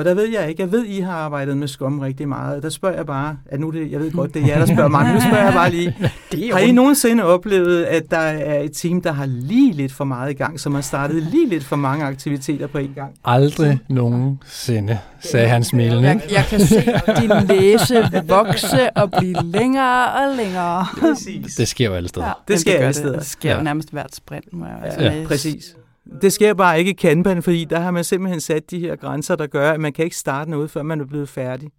[0.00, 2.62] Og der ved jeg ikke, jeg ved, I har arbejdet med Scrum rigtig meget.
[2.62, 4.66] Der spørger jeg bare, at nu er det, jeg ved godt, det er jer, der
[4.66, 5.96] spørger mig, nu spørger jeg bare lige,
[6.32, 10.04] Det har I nogensinde oplevet, at der er et team, der har lige lidt for
[10.04, 13.10] meget i gang, som har startet lige lidt for mange aktiviteter på en gang?
[13.24, 16.08] Aldrig nogensinde, sagde han smilende.
[16.08, 16.82] Jeg, jeg kan se
[17.20, 20.86] din næse vokse og blive længere og længere.
[21.00, 21.54] Præcis.
[21.54, 22.26] Det sker jo alle steder.
[22.26, 22.96] Ja, Det sker gør alle det.
[22.96, 23.18] steder.
[23.18, 23.62] Det sker Ja.
[23.62, 24.52] nærmest hvert sprint.
[24.52, 25.74] Må jeg Ja, med- præcis.
[26.22, 29.36] Det sker bare ikke i Kanban, fordi der har man simpelthen sat de her grænser,
[29.36, 31.70] der gør, at man kan ikke starte noget, før man er blevet færdig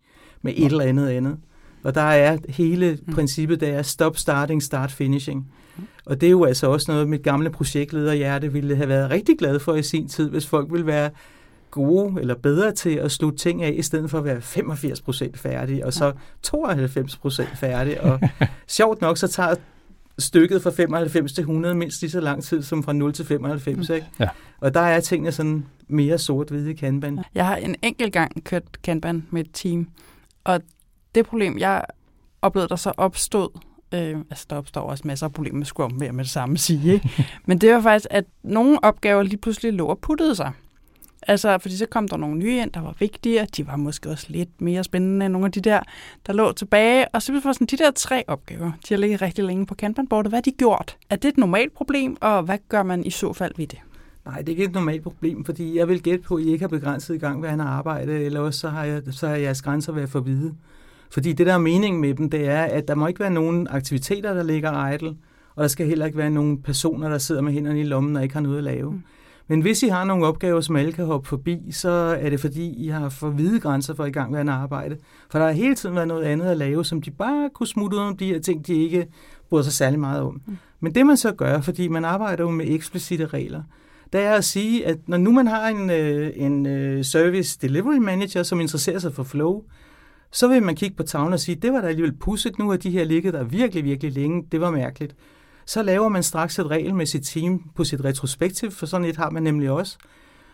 [0.41, 1.38] med et eller andet andet.
[1.84, 5.48] Og der er hele princippet, der er stop starting, start finishing.
[6.06, 9.60] Og det er jo altså også noget, mit gamle projektlederhjerte ville have været rigtig glad
[9.60, 11.10] for i sin tid, hvis folk ville være
[11.72, 15.86] gode eller bedre til at slutte ting af, i stedet for at være 85% færdige,
[15.86, 16.12] og så
[16.48, 18.02] 92% færdige.
[18.02, 18.20] Og
[18.67, 19.56] sjovt nok, så tager
[20.22, 23.90] stykket fra 95 til 100 mindst lige så lang tid som fra 0 til 95.
[23.90, 24.08] Ikke?
[24.20, 24.28] Ja.
[24.60, 27.20] Og der er tingene sådan mere sort-hvide i Kanban.
[27.36, 29.88] Jeg har en enkelt gang kørt Kanban med et team,
[30.44, 30.62] og
[31.16, 31.86] det problem, jeg
[32.42, 33.60] oplevede, der så opstod,
[33.94, 36.58] øh, altså der opstår også masser af problemer med Scrum, vil jeg med det samme
[36.58, 37.10] sige, ikke?
[37.48, 40.52] men det var faktisk, at nogle opgaver lige pludselig lå og puttede sig.
[41.28, 44.10] Altså, fordi så kom der nogle nye ind, der var vigtige, og de var måske
[44.10, 45.80] også lidt mere spændende end nogle af de der,
[46.28, 47.08] der lå tilbage.
[47.10, 50.32] Og så var sådan, de der tre opgaver, de har ligget rigtig længe på Kanban-bordet.
[50.32, 50.98] Hvad har de gjort?
[51.10, 53.80] Er det et normalt problem, og hvad gør man i så fald ved det?
[54.26, 56.64] Nej, det er ikke et normalt problem, fordi jeg vil gætte på, at I ikke
[56.64, 59.36] har begrænset i gang, hvad han har arbejdet, eller også så har, jeg, så har
[59.36, 60.54] jeres grænser været for hvide.
[61.12, 63.68] Fordi det, der er meningen med dem, det er, at der må ikke være nogen
[63.70, 65.16] aktiviteter, der ligger idle,
[65.56, 68.24] og der skal heller ikke være nogen personer, der sidder med hænderne i lommen og
[68.24, 68.92] ikke har noget at lave.
[68.92, 69.04] Mm.
[69.52, 72.86] Men hvis I har nogle opgaver, som alle kan hoppe forbi, så er det fordi,
[72.86, 74.98] I har for hvide grænser for i gang med arbejde.
[75.32, 77.98] For der har hele tiden været noget andet at lave, som de bare kunne smutte
[77.98, 79.08] ud om de her ting, de ikke
[79.50, 80.42] bryder sig særlig meget om.
[80.48, 80.58] Mm.
[80.80, 83.64] Men det man så gør, fordi man arbejder jo med eksplicite regler,
[84.14, 87.98] det er at sige, at når nu man har en, øh, en øh, service delivery
[87.98, 89.64] manager, som interesserer sig for flow,
[90.32, 92.78] Så vil man kigge på tavlen og sige, det var da alligevel pudset, nu har
[92.78, 95.16] de her ligget der virkelig, virkelig længe, det var mærkeligt.
[95.65, 99.17] Så laver man straks et regel med sit team på sit retrospektiv, for sådan et
[99.17, 99.97] har man nemlig også.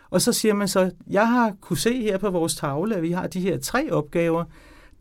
[0.09, 3.11] Og så siger man så, jeg har kunne se her på vores tavle, at vi
[3.11, 4.43] har de her tre opgaver,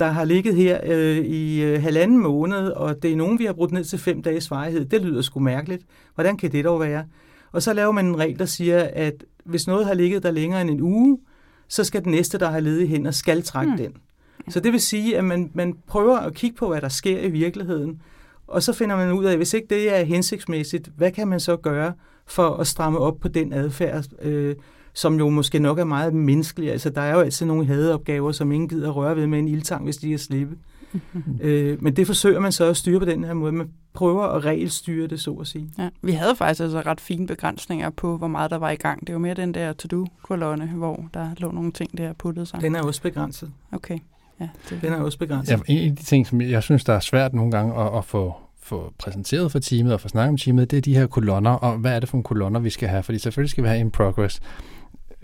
[0.00, 3.52] der har ligget her øh, i øh, halvanden måned, og det er nogen, vi har
[3.52, 4.84] brugt ned til fem dages varighed.
[4.84, 5.82] Det lyder sgu mærkeligt.
[6.14, 7.04] Hvordan kan det dog være?
[7.52, 10.60] Og så laver man en regel, der siger, at hvis noget har ligget der længere
[10.60, 11.18] end en uge,
[11.68, 13.76] så skal den næste, der har ledet hænder, skal trække mm.
[13.78, 13.92] den.
[14.48, 17.30] Så det vil sige, at man, man prøver at kigge på, hvad der sker i
[17.30, 18.00] virkeligheden,
[18.46, 21.56] og så finder man ud af, hvis ikke det er hensigtsmæssigt, hvad kan man så
[21.56, 21.92] gøre
[22.26, 24.56] for at stramme op på den adfærd, øh,
[24.92, 26.72] som jo måske nok er meget menneskelig.
[26.72, 29.84] Altså, der er jo altid nogle hadeopgaver, som ingen gider røre ved med en ildtang,
[29.84, 30.56] hvis de er slippe.
[30.92, 31.38] Mm-hmm.
[31.42, 33.52] Øh, men det forsøger man så at styre på den her måde.
[33.52, 35.70] Man prøver at regelstyre det, så at sige.
[35.78, 39.06] Ja, vi havde faktisk altså ret fine begrænsninger på, hvor meget der var i gang.
[39.06, 42.60] Det var mere den der to-do-kolonne, hvor der lå nogle ting, der puttet sig.
[42.60, 43.52] Den er også begrænset.
[43.72, 43.98] Okay.
[44.40, 44.82] Ja, det...
[44.82, 45.52] Den er også begrænset.
[45.52, 48.04] Ja, en af de ting, som jeg synes, der er svært nogle gange at, at
[48.04, 51.50] få, få præsenteret for teamet og få snakket om teamet, det er de her kolonner,
[51.50, 53.02] og hvad er det for nogle kolonner, vi skal have?
[53.02, 54.40] Fordi selvfølgelig skal vi have in progress,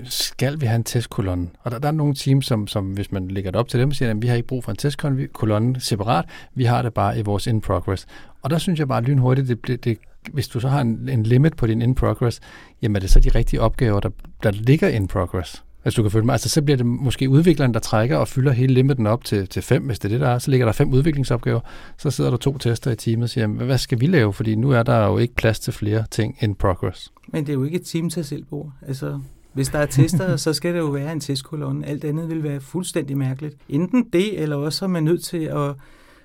[0.05, 1.49] skal vi have en testkolonne?
[1.63, 3.93] Og der, der er nogle teams, som, som hvis man lægger det op til dem,
[3.93, 7.23] siger, at vi har ikke brug for en testkolonne separat, vi har det bare i
[7.23, 8.07] vores in-progress.
[8.43, 9.99] Og der synes jeg bare lynhurtigt, det, det, det,
[10.33, 12.41] hvis du så har en, en limit på din in-progress,
[12.83, 14.11] jamen er det så de rigtige opgaver, der,
[14.43, 15.65] der ligger in-progress?
[15.85, 16.33] Altså du kan følge mig.
[16.33, 19.63] Altså så bliver det måske udvikleren, der trækker og fylder hele limiten op til, til
[19.63, 20.39] fem, hvis det er det, der er.
[20.39, 21.61] Så ligger der fem udviklingsopgaver.
[21.99, 24.33] Så sidder der to tester i teamet og siger, hvad skal vi lave?
[24.33, 27.13] Fordi nu er der jo ikke plads til flere ting in progress.
[27.29, 28.73] Men det er jo ikke et team til selv bord.
[28.89, 29.21] Altså
[29.53, 31.87] hvis der er tester, så skal det jo være en testkolonne.
[31.87, 33.57] Alt andet vil være fuldstændig mærkeligt.
[33.69, 35.75] Enten det, eller også er man nødt til at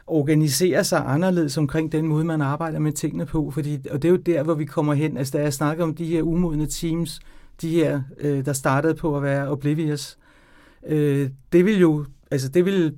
[0.07, 3.51] organisere sig anderledes omkring den måde, man arbejder med tingene på.
[3.51, 5.17] Fordi, og det er jo der, hvor vi kommer hen.
[5.17, 7.19] Altså, da jeg snakker om de her umodne teams,
[7.61, 10.17] de her, øh, der startede på at være oblivious,
[10.87, 12.95] øh, det vil jo, altså det vil,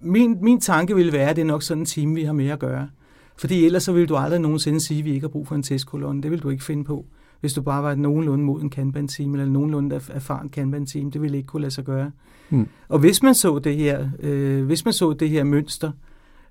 [0.00, 2.48] min, min tanke vil være, at det er nok sådan en team, vi har med
[2.48, 2.88] at gøre.
[3.36, 5.62] Fordi ellers så vil du aldrig nogensinde sige, at vi ikke har brug for en
[5.62, 6.22] testkolonne.
[6.22, 7.06] Det vil du ikke finde på
[7.40, 11.10] hvis du bare var et nogenlunde moden Kanban-team, eller nogenlunde erfaren Kanban-team.
[11.10, 12.10] Det ville ikke kunne lade sig gøre.
[12.50, 12.68] Mm.
[12.88, 15.92] Og hvis man så det her, øh, hvis man så det her mønster,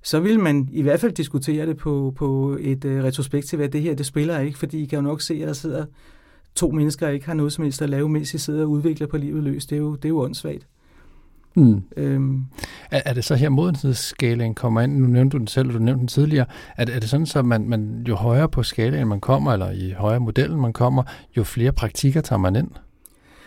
[0.03, 3.81] så vil man i hvert fald diskutere det på, på et øh, retrospektiv, at det
[3.81, 5.85] her, det spiller ikke, fordi I kan jo nok se, at der sidder
[6.55, 9.17] to mennesker, ikke har noget som helst at lave, mens I sidder og udvikler på
[9.17, 9.65] livet løs.
[9.65, 10.67] Det er jo, det er jo åndssvagt.
[11.55, 11.83] Mm.
[11.97, 12.43] Øhm.
[12.91, 14.97] Er, er det så her modenhedsskalaen kommer ind?
[14.97, 16.45] Nu nævnte du den selv, og du nævnte den tidligere.
[16.77, 19.91] Er, er det sådan, så man, man jo højere på skalaen man kommer, eller i
[19.97, 21.03] højere modellen man kommer,
[21.37, 22.71] jo flere praktikker tager man ind?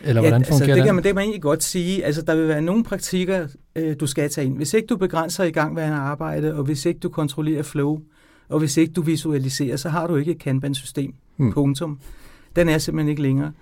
[0.04, 0.84] Eller ja, hvordan altså, fungerer det?
[0.84, 2.04] Kan man, det kan man egentlig godt sige.
[2.04, 4.56] Altså, der vil være nogle praktikker, øh, du skal tage ind.
[4.56, 8.00] Hvis ikke du begrænser i gang med arbejde, og hvis ikke du kontrollerer flow,
[8.48, 11.14] og hvis ikke du visualiserer, så har du ikke et Kanban-system.
[11.36, 11.52] Hmm.
[11.52, 11.98] Punktum.
[12.56, 13.52] Den er simpelthen ikke længere.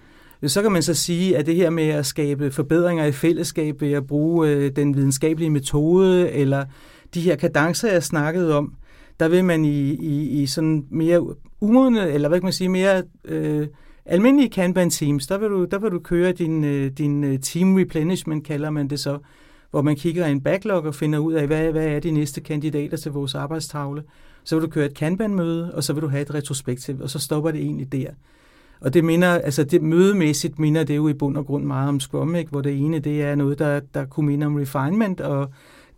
[0.47, 3.93] Så kan man så sige, at det her med at skabe forbedringer i fællesskab ved
[3.93, 6.65] at bruge øh, den videnskabelige metode, eller
[7.15, 8.75] de her kadencer, jeg snakkede om,
[9.21, 11.27] der vil man i, i, i sådan mere
[11.61, 13.67] umodne, eller hvad kan man sige, mere øh,
[14.05, 18.47] almindelige Kanban-teams, der vil, du, der vil du køre din, øh, din øh, team replenishment,
[18.47, 19.19] kalder man det så,
[19.71, 22.41] hvor man kigger i en backlog og finder ud af, hvad, hvad er de næste
[22.41, 24.03] kandidater til vores arbejdstavle.
[24.45, 27.19] Så vil du køre et Kanban-møde, og så vil du have et retrospektiv, og så
[27.19, 28.11] stopper det egentlig der.
[28.81, 32.01] Og det minder, altså det mødemæssigt minder det jo i bund og grund meget om
[32.01, 32.51] Scrum, ikke?
[32.51, 35.51] hvor det ene det er noget, der, der kunne minde om refinement, og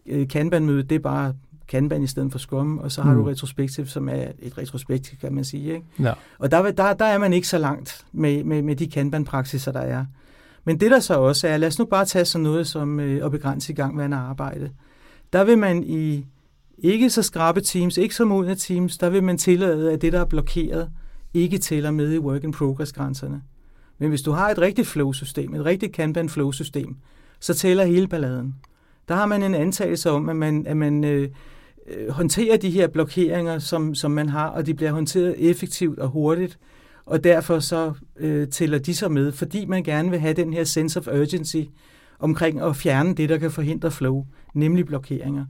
[0.06, 1.34] øh, Kanban-mødet det er bare
[1.68, 3.22] Kanban i stedet for Scrum, og så har mm.
[3.22, 5.74] du retrospektiv, som er et retrospektiv, kan man sige.
[5.74, 5.86] Ikke?
[6.00, 6.12] Ja.
[6.38, 9.80] Og der, der, der er man ikke så langt med, med, med de Kanban-praksiser, der
[9.80, 10.04] er.
[10.64, 13.24] Men det der så også er, lad os nu bare tage sådan noget som øh,
[13.24, 14.70] at begrænse i gang med arbejde.
[15.32, 16.26] Der vil man i
[16.78, 20.20] ikke så skrabe teams, ikke så modne teams, der vil man tillade, at det, der
[20.20, 20.90] er blokeret,
[21.34, 23.42] ikke tæller med i work-in-progress-grænserne.
[23.98, 26.96] Men hvis du har et rigtigt flow-system, et rigtigt Kanban-flow-system,
[27.40, 28.54] så tæller hele balladen.
[29.08, 31.28] Der har man en antagelse om, at man, at man øh,
[31.86, 36.08] øh, håndterer de her blokeringer, som, som man har, og de bliver håndteret effektivt og
[36.08, 36.58] hurtigt,
[37.06, 40.64] og derfor så øh, tæller de så med, fordi man gerne vil have den her
[40.64, 41.62] sense of urgency
[42.18, 45.46] omkring at fjerne det, der kan forhindre flow, nemlig blokeringer.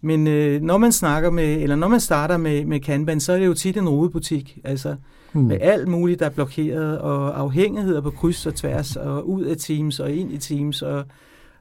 [0.00, 3.38] Men øh, når man snakker med, eller når man starter med, med Kanban, så er
[3.38, 4.96] det jo tit en rodebutik, altså
[5.32, 5.40] mm.
[5.40, 9.56] med alt muligt, der er blokeret, og afhængigheder på kryds og tværs, og ud af
[9.56, 11.04] Teams, og ind i Teams, og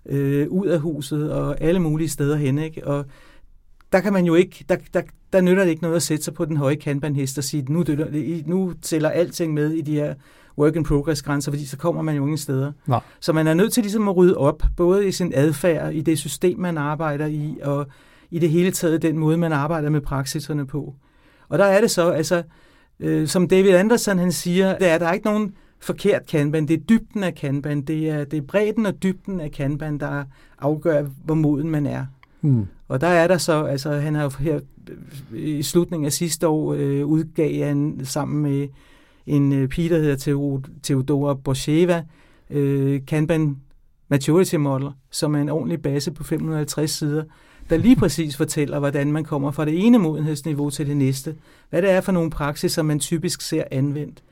[0.06, 2.88] øh, ud af huset, og alle mulige steder hen, ikke?
[2.88, 3.06] Og
[3.92, 5.02] der kan man jo ikke, der, der,
[5.34, 7.82] der nytter det ikke noget at sætte sig på den høje Kanban-hest og sige, nu,
[7.82, 10.14] det, nu tæller alting med i de her
[10.58, 12.72] work-in-progress-grænser, fordi så kommer man jo ingen steder.
[12.86, 13.00] Nej.
[13.20, 16.20] Så man er nødt til ligesom at rydde op, både i sin adfærd, i det
[16.20, 17.88] system, man arbejder i, og
[18.32, 20.96] i det hele taget den måde, man arbejder med praksiserne på.
[21.50, 22.44] Og der er det så, altså,
[23.00, 26.68] øh, som David Anderson han siger, det er, der er ikke nogen forkert kanban.
[26.68, 27.82] Det er dybden af kanban.
[27.82, 30.24] Det er, det er bredden og dybden af kanban, der
[30.60, 32.06] afgør, hvor moden man er.
[32.42, 32.66] Mm.
[32.88, 34.60] Og der er der så, altså han har jo her
[35.34, 38.68] i slutningen af sidste år øh, udgav han sammen med
[39.26, 42.04] en øh, pige, der hedder Theodora Borsheva,
[42.50, 43.58] øh, Kanban
[44.10, 47.24] Maturity Model, som er en ordentlig base på 550 sider,
[47.70, 51.36] der lige præcis fortæller, hvordan man kommer fra det ene modenhedsniveau til det næste.
[51.70, 54.24] Hvad det er for nogle praksiser, man typisk ser anvendt.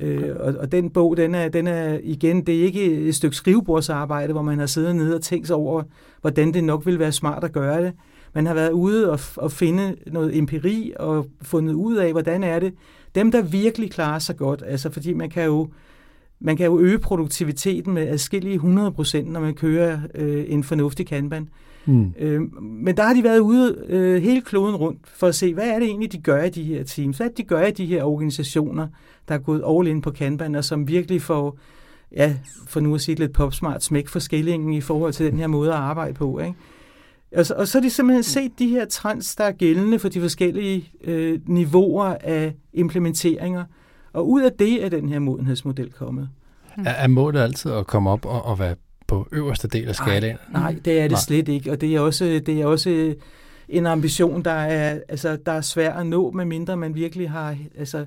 [0.00, 3.36] Øh, og, og den bog, den er, den er igen, det er ikke et stykke
[3.36, 5.82] skrivebordsarbejde, hvor man har siddet nede og tænkt sig over,
[6.20, 7.92] hvordan det nok vil være smart at gøre det.
[8.34, 12.58] Man har været ude og, og finde noget empiri og fundet ud af, hvordan er
[12.58, 12.74] det.
[13.14, 15.68] Dem, der virkelig klarer sig godt, altså fordi man kan jo,
[16.40, 21.06] man kan jo øge produktiviteten med adskillige 100 procent, når man kører øh, en fornuftig
[21.06, 21.48] kanban.
[21.86, 22.14] Mm.
[22.18, 25.68] Øh, men der har de været ude øh, hele kloden rundt for at se, hvad
[25.68, 27.16] er det egentlig, de gør i de her teams?
[27.16, 28.88] Hvad er det, de gør i de her organisationer,
[29.28, 31.58] der er gået all in på Kanban, og som virkelig får,
[32.12, 35.46] ja, for nu at sige lidt popsmart, smæk for skillingen i forhold til den her
[35.46, 36.38] måde at arbejde på.
[36.38, 36.54] Ikke?
[37.36, 40.08] Og, så, og så har de simpelthen set de her trends, der er gældende for
[40.08, 43.64] de forskellige øh, niveauer af implementeringer,
[44.12, 46.28] og ud af det er den her modenhedsmodel kommet.
[46.76, 48.74] Er, er målet altid at komme op og, og være
[49.06, 50.36] på øverste del af skalaen?
[50.52, 51.20] Nej, nej det er det nej.
[51.20, 53.14] slet ikke, og det er også, det er også
[53.68, 58.04] en ambition, der er, altså, der er svær at nå, medmindre man virkelig har altså,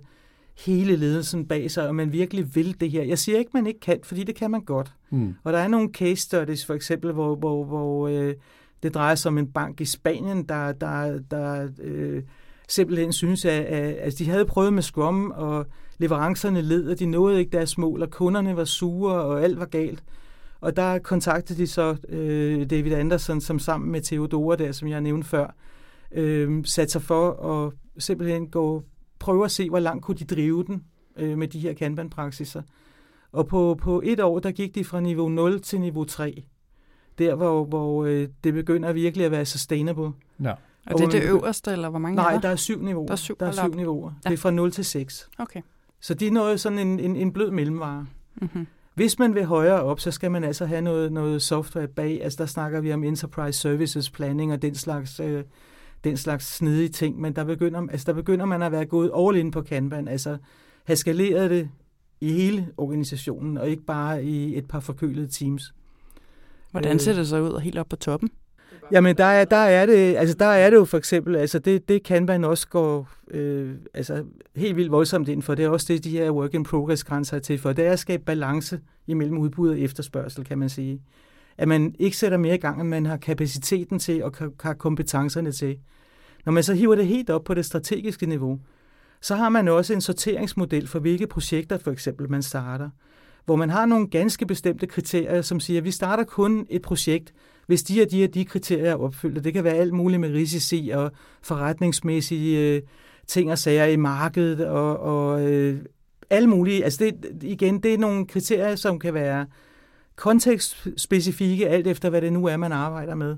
[0.65, 3.03] hele ledelsen bag sig, og man virkelig vil det her.
[3.03, 4.91] Jeg siger ikke, man ikke kan, fordi det kan man godt.
[5.09, 5.35] Mm.
[5.43, 8.33] Og der er nogle case studies, for eksempel, hvor, hvor, hvor øh,
[8.83, 12.23] det drejer sig om en bank i Spanien, der, der, der øh,
[12.67, 15.65] simpelthen synes, at, at, at de havde prøvet med Scrum, og
[15.97, 19.65] leverancerne led, og de nåede ikke deres mål, og kunderne var sure, og alt var
[19.65, 20.03] galt.
[20.61, 25.01] Og der kontaktede de så øh, David Anderson, som sammen med Theodora der, som jeg
[25.01, 25.55] nævnte før,
[26.11, 28.83] øh, satte sig for at simpelthen gå,
[29.19, 30.83] prøve at se, hvor langt kunne de drive den
[31.17, 32.61] øh, med de her Kanban-praksiser.
[33.31, 36.43] Og på, på et år, der gik de fra niveau 0 til niveau 3.
[37.17, 40.11] Der, hvor, hvor øh, det begynder virkelig at være sustainable.
[40.43, 40.53] Ja.
[40.85, 42.41] Og det er det øverste, eller hvor mange Nej, er der?
[42.41, 43.05] der er syv niveauer.
[43.05, 44.11] Der er syv, der er syv niveauer.
[44.25, 44.29] Ja.
[44.29, 45.29] Det er fra 0 til 6.
[45.37, 45.61] Okay.
[45.99, 48.05] Så de nåede sådan en, en, en blød mellemvare.
[48.35, 48.67] Mm-hmm.
[48.99, 52.23] Hvis man vil højere op, så skal man altså have noget, noget software bag.
[52.23, 55.43] Altså der snakker vi om Enterprise Services Planning og den slags, øh,
[56.03, 57.21] den slags snedige ting.
[57.21, 60.07] Men der begynder, altså der begynder man at være gået all in på Kanban.
[60.07, 60.37] Altså
[60.83, 61.69] have skaleret det
[62.21, 65.73] i hele organisationen, og ikke bare i et par forkølede teams.
[66.71, 68.29] Hvordan ser det så ud helt op på toppen?
[68.91, 71.89] Jamen, der er, der er det, altså der er det jo for eksempel, altså det,
[71.89, 74.23] det kan man også gå øh, altså
[74.55, 75.55] helt vildt voldsomt ind for.
[75.55, 77.73] Det er også det, de her work in progress grænser er til for.
[77.73, 81.01] Det er at skabe balance imellem udbud og efterspørgsel, kan man sige.
[81.57, 85.51] At man ikke sætter mere i gang, end man har kapaciteten til og har kompetencerne
[85.51, 85.77] til.
[86.45, 88.59] Når man så hiver det helt op på det strategiske niveau,
[89.21, 92.89] så har man også en sorteringsmodel for, hvilke projekter for eksempel man starter.
[93.45, 97.33] Hvor man har nogle ganske bestemte kriterier, som siger, at vi starter kun et projekt,
[97.69, 99.43] hvis de og de og de kriterier er opfyldt.
[99.43, 102.81] Det kan være alt muligt med risici og forretningsmæssige øh,
[103.27, 105.79] ting og sager i markedet og, og øh,
[106.29, 106.83] alle mulige.
[106.83, 109.45] Altså det, igen, det er nogle kriterier, som kan være
[110.15, 113.37] kontekstspecifikke, alt efter hvad det nu er, man arbejder med.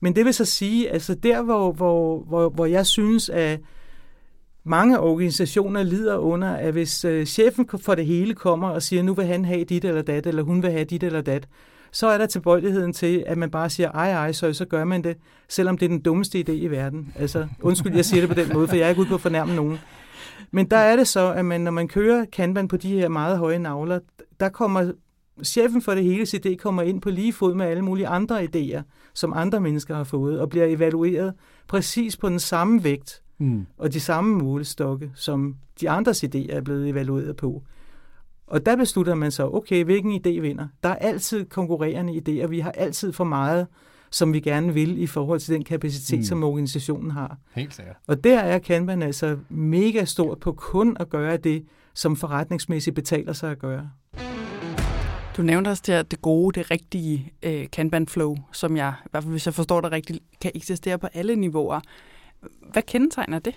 [0.00, 3.60] Men det vil så sige, altså der, hvor, hvor, hvor, hvor jeg synes, at
[4.64, 9.14] mange organisationer lider under, at hvis øh, chefen for det hele kommer og siger, nu
[9.14, 11.48] vil han have dit eller dat, eller hun vil have dit eller dat,
[11.92, 15.04] så er der tilbøjeligheden til, at man bare siger, ej, ej, så, så gør man
[15.04, 15.16] det,
[15.48, 17.12] selvom det er den dummeste idé i verden.
[17.16, 19.20] Altså, undskyld, jeg siger det på den måde, for jeg er ikke ude på at
[19.20, 19.78] fornærme nogen.
[20.50, 23.38] Men der er det så, at man, når man kører Kanban på de her meget
[23.38, 23.98] høje navler,
[24.40, 24.92] der kommer
[25.44, 28.82] chefen for det hele idé kommer ind på lige fod med alle mulige andre idéer,
[29.14, 31.34] som andre mennesker har fået, og bliver evalueret
[31.68, 33.66] præcis på den samme vægt mm.
[33.78, 37.62] og de samme målestokke, som de andres idéer er blevet evalueret på.
[38.50, 40.68] Og der beslutter man så, okay, hvilken idé vinder?
[40.82, 42.46] Der er altid konkurrerende idéer.
[42.46, 43.66] Vi har altid for meget,
[44.10, 46.24] som vi gerne vil i forhold til den kapacitet, mm.
[46.24, 47.38] som organisationen har.
[47.54, 47.96] Helt sikkert.
[48.06, 53.32] Og der er Kanban altså mega stort på kun at gøre det, som forretningsmæssigt betaler
[53.32, 53.90] sig at gøre.
[55.36, 59.08] Du nævnte også det, at det gode, det rigtige uh, Kanban flow, som jeg, i
[59.10, 61.80] hvert fald hvis jeg forstår det rigtigt, kan eksistere på alle niveauer.
[62.72, 63.54] Hvad kendetegner det?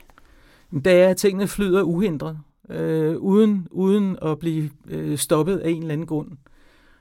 [0.72, 2.40] Det er, at tingene flyder uhindret
[2.70, 6.32] øh, uden, uden at blive øh, stoppet af en eller anden grund.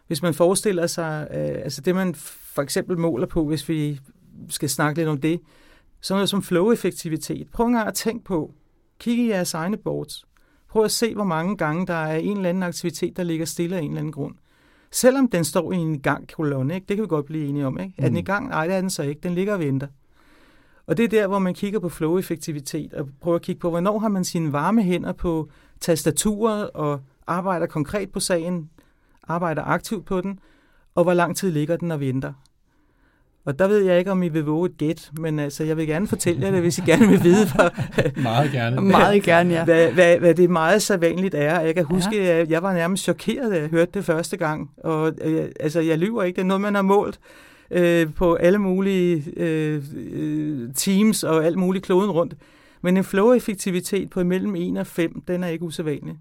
[0.06, 2.14] Hvis man forestiller sig, øh, altså det man
[2.54, 4.00] for eksempel måler på, hvis vi
[4.48, 5.40] skal snakke lidt om det,
[6.00, 7.48] sådan noget som flow-effektivitet.
[7.52, 8.54] Prøv en gang at tænke på,
[8.98, 10.24] kig i jeres egne boards.
[10.68, 13.76] Prøv at se, hvor mange gange der er en eller anden aktivitet, der ligger stille
[13.76, 14.34] af en eller anden grund.
[14.90, 16.86] Selvom den står i en gang kolonne, ikke?
[16.88, 17.80] det kan vi godt blive enige om.
[17.80, 17.94] Ikke?
[17.98, 18.24] Er den i mm.
[18.24, 18.48] gang?
[18.48, 19.20] Nej, det er den så ikke.
[19.20, 19.86] Den ligger og venter.
[20.92, 23.98] Og det er der, hvor man kigger på flow-effektivitet og prøver at kigge på, hvornår
[23.98, 25.48] har man sine varme hænder på
[25.80, 28.70] tastaturet og arbejder konkret på sagen,
[29.28, 30.38] arbejder aktivt på den,
[30.94, 32.32] og hvor lang tid ligger den og venter.
[33.44, 35.86] Og der ved jeg ikke, om I vil våge et gæt, men altså, jeg vil
[35.86, 37.70] gerne fortælle jer det, hvis I gerne vil vide, hvad,
[38.22, 38.80] Meget gerne.
[38.80, 39.64] Meget gerne, ja.
[39.64, 41.60] hvad, hvad, hvad det meget sædvanligt er.
[41.60, 42.40] Jeg kan huske, ja.
[42.40, 44.70] at jeg var nærmest chokeret, da jeg hørte det første gang.
[44.76, 47.18] Og øh, altså, jeg lyver ikke, det er noget, man har målt
[47.72, 52.34] øh, på alle mulige øh, øh, teams og alt muligt kloden rundt.
[52.82, 56.16] Men en flow-effektivitet på mellem 1 og 5, den er ikke usædvanlig.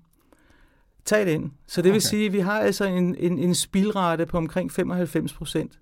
[1.06, 1.54] Tag den.
[1.68, 2.00] Så det vil Okay.
[2.00, 5.80] sige, at vi har altså en, en, en spilrate på omkring 95 procent.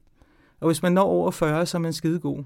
[0.60, 2.44] Og hvis man når over 40, så er man skidegod.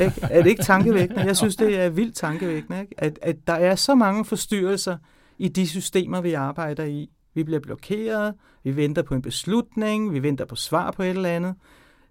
[0.00, 0.12] Ikke?
[0.22, 1.22] Er det ikke tankevækkende?
[1.22, 2.94] Jeg synes, det er vildt tankevækkende, ikke?
[2.98, 4.96] At, at der er så mange forstyrrelser
[5.38, 7.10] i de systemer, vi arbejder i.
[7.34, 11.28] Vi bliver blokeret, vi venter på en beslutning, vi venter på svar på et eller
[11.28, 11.54] andet.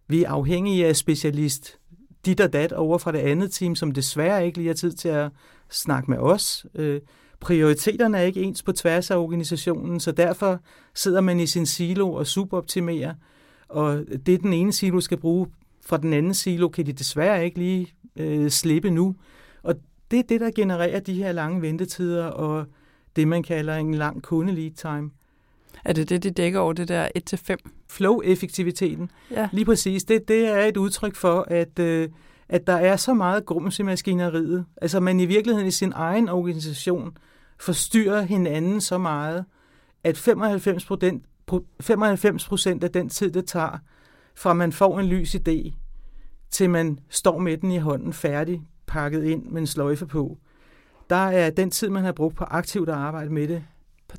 [0.08, 1.80] Vi er afhængige af specialist
[2.26, 5.10] dit og dat over fra det andet team, som desværre ikke lige har tid til
[5.10, 5.32] at
[5.70, 6.66] snakke med os.
[6.76, 7.01] Øh,
[7.39, 10.60] prioriteterne er ikke ens på tværs af organisationen, så derfor
[10.95, 13.14] sidder man i sin silo og suboptimerer,
[13.70, 15.47] og det den ene silo skal bruge
[15.86, 19.16] fra den anden silo, kan de desværre ikke lige øh, slippe nu.
[19.64, 19.76] Og
[20.12, 22.66] det er det, der genererer de her lange ventetider og
[23.16, 25.12] det, man kalder en lang kunde lead time.
[25.86, 27.55] Er det det, de dækker over, det der 1-5?
[27.89, 29.49] Flow-effektiviteten, Ja.
[29.51, 30.03] Lige præcis.
[30.03, 32.09] Det, det er et udtryk for, at, øh,
[32.49, 34.65] at der er så meget grums i maskineriet.
[34.82, 37.17] Altså man i virkeligheden i sin egen organisation
[37.59, 39.45] forstyrrer hinanden så meget,
[40.03, 41.23] at 95 procent
[41.82, 43.78] 95 procent af den tid, det tager,
[44.36, 45.73] fra man får en lys idé,
[46.51, 50.38] til man står med den i hånden færdig, pakket ind med en sløjfe på,
[51.09, 53.63] der er den tid, man har brugt på aktivt at arbejde med det,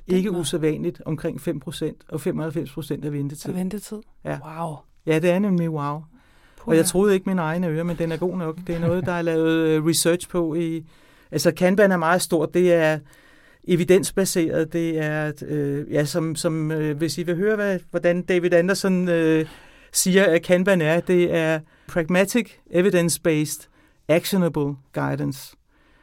[0.06, 0.40] ikke måde.
[0.40, 3.50] usædvanligt omkring 5 procent, og 95 procent af ventetid.
[3.50, 3.98] Og ventetid.
[4.24, 4.38] Ja.
[4.44, 4.76] Wow.
[5.06, 6.02] Ja, det er nemlig wow.
[6.60, 8.56] Og jeg troede ikke min egen øre, men den er god nok.
[8.66, 10.54] Det er noget, der er lavet øh, research på.
[10.54, 10.84] i
[11.30, 12.54] Altså Kanban er meget stort.
[12.54, 12.98] Det er
[13.68, 14.72] evidensbaseret.
[14.72, 19.08] Det er, øh, ja, som, som øh, hvis I vil høre, hvad, hvordan David Anderson
[19.08, 19.46] øh,
[19.92, 23.68] siger, at Kanban er, det er pragmatic, evidence-based,
[24.08, 25.56] actionable guidance.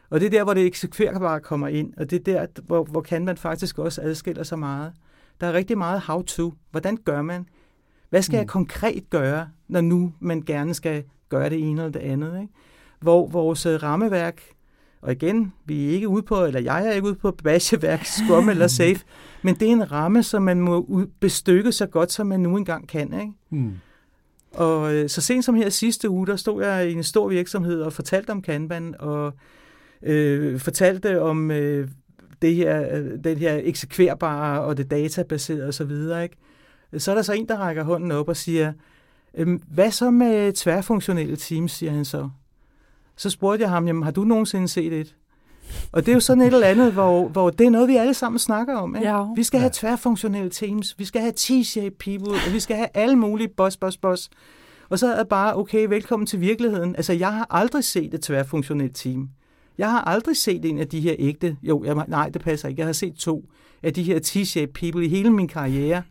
[0.09, 3.01] Og det er der, hvor det eksekverbare kommer ind, og det er der, hvor, hvor
[3.01, 4.93] Kanban faktisk også adskiller sig meget.
[5.41, 6.53] Der er rigtig meget how-to.
[6.71, 7.45] Hvordan gør man?
[8.09, 8.39] Hvad skal mm.
[8.39, 12.41] jeg konkret gøre, når nu man gerne skal gøre det ene eller det andet?
[12.41, 12.53] Ikke?
[12.99, 14.41] Hvor vores øh, rammeværk,
[15.01, 18.49] og igen, vi er ikke ude på, eller jeg er ikke ude på basheværk, Scrum
[18.49, 18.99] eller Safe,
[19.41, 22.87] men det er en ramme, som man må bestykke så godt, som man nu engang
[22.87, 23.13] kan.
[23.13, 23.33] Ikke?
[23.49, 23.73] Mm.
[24.53, 27.81] Og øh, så sent som her sidste uge, der stod jeg i en stor virksomhed
[27.81, 29.33] og fortalte om Kanban, og
[30.05, 31.87] øh, fortalte om øh,
[32.41, 35.91] det her, øh, den her eksekverbare og det databaserede osv.
[36.23, 36.37] Ikke?
[36.97, 38.73] Så er der så en, der rækker hånden op og siger,
[39.33, 42.29] øhm, hvad så med tværfunktionelle teams, siger han så.
[43.17, 45.15] Så spurgte jeg ham, jamen har du nogensinde set et?
[45.91, 48.13] Og det er jo sådan et eller andet, hvor, hvor det er noget, vi alle
[48.13, 48.95] sammen snakker om.
[48.95, 49.09] Ikke?
[49.09, 49.23] Ja.
[49.35, 53.15] Vi skal have tværfunktionelle teams, vi skal have T-shaped people, og vi skal have alle
[53.15, 54.29] mulige boss, boss, boss.
[54.89, 56.95] Og så er det bare, okay, velkommen til virkeligheden.
[56.95, 59.29] Altså, jeg har aldrig set et tværfunktionelt team.
[59.77, 62.79] Jeg har aldrig set en af de her ægte, jo, jeg, nej, det passer ikke,
[62.79, 63.49] jeg har set to
[63.83, 66.03] af de her T-shaped people i hele min karriere.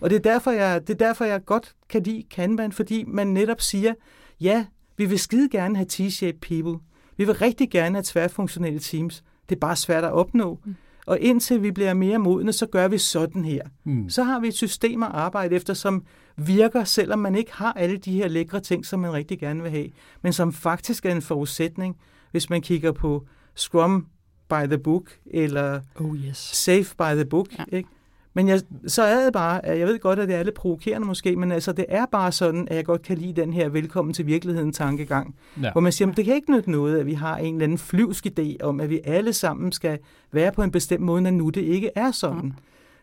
[0.00, 3.26] Og det er derfor, jeg, det er derfor, jeg godt kan lide Kanban, fordi man
[3.26, 3.94] netop siger,
[4.40, 4.64] ja,
[4.96, 6.78] vi vil skide gerne have T-shaped people.
[7.16, 9.24] Vi vil rigtig gerne have tværfunktionelle teams.
[9.48, 10.58] Det er bare svært at opnå.
[10.64, 10.74] Mm.
[11.06, 13.62] Og indtil vi bliver mere modne, så gør vi sådan her.
[13.84, 14.08] Mm.
[14.08, 16.04] Så har vi et system at arbejde efter, som
[16.36, 19.70] virker, selvom man ikke har alle de her lækre ting, som man rigtig gerne vil
[19.70, 19.88] have,
[20.22, 21.96] men som faktisk er en forudsætning,
[22.30, 24.06] hvis man kigger på Scrum
[24.48, 26.36] by the book, eller Oh yes.
[26.36, 27.46] Safe by the book.
[27.58, 27.64] Ja.
[27.72, 27.76] Ja.
[27.76, 27.88] Ikke?
[28.34, 31.06] Men jeg, så er det bare, at jeg ved godt, at det er lidt provokerende
[31.06, 34.14] måske, men altså, det er bare sådan, at jeg godt kan lide den her velkommen
[34.14, 35.34] til virkeligheden tankegang.
[35.62, 35.72] Ja.
[35.72, 37.78] Hvor man siger, at det kan ikke nytte noget, at vi har en eller anden
[37.78, 39.98] flyvsk idé om, at vi alle sammen skal
[40.32, 42.40] være på en bestemt måde, når nu det ikke er sådan.
[42.40, 42.52] Mm.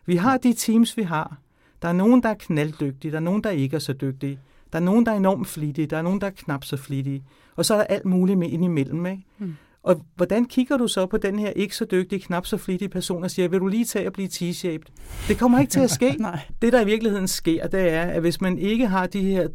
[0.06, 1.36] Vi har de teams, vi har.
[1.82, 4.38] Der er nogen, der er knalddygtige, der er nogen, der ikke er så dygtige.
[4.72, 7.24] Der er nogen, der er enormt flittige, der er nogen, der er knap så flittige.
[7.56, 9.06] Og så er der alt muligt med ind imellem.
[9.06, 9.22] Ikke?
[9.38, 9.54] Mm.
[9.82, 13.22] Og hvordan kigger du så på den her ikke så dygtige, knap så flittige person
[13.24, 14.92] og siger, vil du lige tage og blive T-shaped?
[15.28, 16.10] Det kommer ikke til at ske.
[16.18, 16.40] Nej.
[16.62, 19.48] Det, der i virkeligheden sker, det er, at hvis man ikke har de her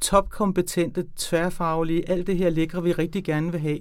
[0.00, 3.78] topkompetente, tværfaglige, alt det her lækre, vi rigtig gerne vil have,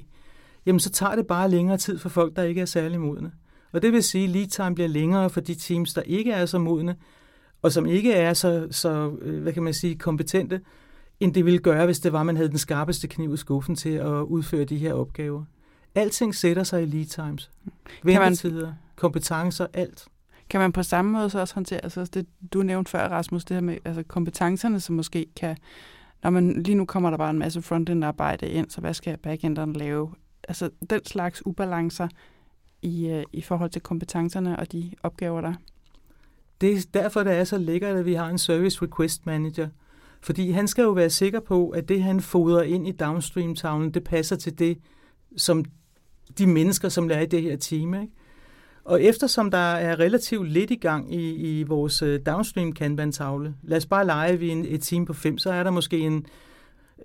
[0.66, 3.32] jamen så tager det bare længere tid for folk, der ikke er særlig modne.
[3.72, 6.46] Og det vil sige, at lead time bliver længere for de teams, der ikke er
[6.46, 6.96] så modne,
[7.62, 10.62] og som ikke er så, så øh, hvad kan man sige, kompetente,
[11.20, 13.90] end det ville gøre, hvis det var, man havde den skarpeste kniv i skuffen til
[13.90, 15.44] at udføre de her opgaver.
[15.96, 17.52] Alting sætter sig i lead times.
[18.04, 20.08] Ventetider, kompetencer, alt.
[20.50, 23.56] Kan man på samme måde så også håndtere, altså det du nævnte før, Rasmus, det
[23.56, 25.58] her med altså kompetencerne, som måske kan,
[26.24, 29.18] når man lige nu kommer der bare en masse frontend arbejde ind, så hvad skal
[29.18, 30.14] backenderen lave?
[30.48, 32.08] Altså den slags ubalancer
[32.82, 35.56] i, øh, i forhold til kompetencerne og de opgaver, der er.
[36.62, 39.70] Det er derfor, det er så lækkert, at vi har en Service Request Manager.
[40.26, 44.04] Fordi han skal jo være sikker på, at det, han fodrer ind i downstream-tavlen, det
[44.04, 44.78] passer til det,
[45.38, 45.66] som
[46.38, 47.94] de mennesker, som lærer i det her team.
[47.94, 48.14] Ikke?
[48.84, 53.78] Og eftersom der er relativt lidt i gang i, i vores øh, downstream Kanban-tavle, lad
[53.78, 56.26] os bare lege vi en, et team på fem, så er der måske en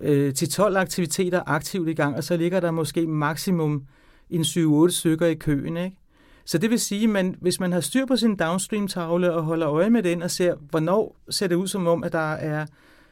[0.01, 3.83] øh, til 12 aktiviteter aktivt i gang, og så ligger der måske maksimum
[4.29, 5.77] en 7-8 stykker i køen.
[5.77, 5.97] Ikke?
[6.45, 9.89] Så det vil sige, at hvis man har styr på sin downstream-tavle og holder øje
[9.89, 12.65] med den og ser, hvornår ser det ud som om, at der er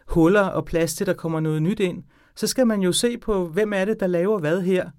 [0.09, 2.03] huller og plads til, der kommer noget nyt ind,
[2.35, 4.89] så skal man jo se på, hvem er det, der laver hvad her,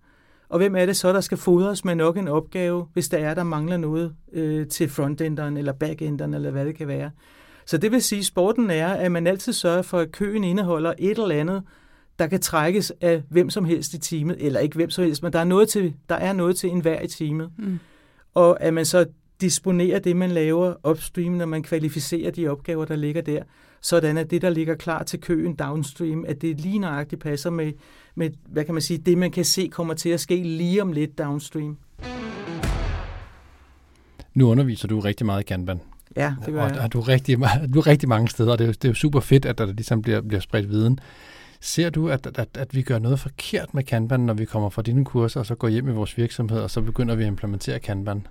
[0.48, 3.34] og hvem er det så, der skal fodres med nok en opgave, hvis der er,
[3.34, 7.10] der mangler noget øh, til frontenderen eller backenderen, eller hvad det kan være.
[7.66, 10.92] Så det vil sige, at sporten er, at man altid sørger for, at køen indeholder
[10.98, 11.62] et eller andet,
[12.18, 15.32] der kan trækkes af hvem som helst i teamet, eller ikke hvem som helst, men
[15.32, 17.50] der er noget til, der er noget til enhver i teamet.
[17.58, 17.78] Mm.
[18.34, 19.06] Og at man så
[19.40, 23.42] disponerer det, man laver upstream, når man kvalificerer de opgaver, der ligger der,
[23.82, 27.72] sådan at det, der ligger klar til køen downstream, at det lige nøjagtigt passer med,
[28.14, 30.92] med, hvad kan man sige, det man kan se kommer til at ske lige om
[30.92, 31.76] lidt downstream.
[34.34, 35.80] Nu underviser du rigtig meget i Kanban.
[36.16, 36.80] Ja, det gør og, jeg.
[36.80, 37.38] Og du er rigtig,
[37.74, 39.58] du er rigtig mange steder, og det er, jo, det er jo super fedt, at
[39.58, 40.98] der ligesom bliver, bliver spredt viden.
[41.60, 44.82] Ser du, at, at, at vi gør noget forkert med Kanban, når vi kommer fra
[44.82, 47.78] dine kurser, og så går hjem i vores virksomhed, og så begynder vi at implementere
[47.78, 48.26] Kanban?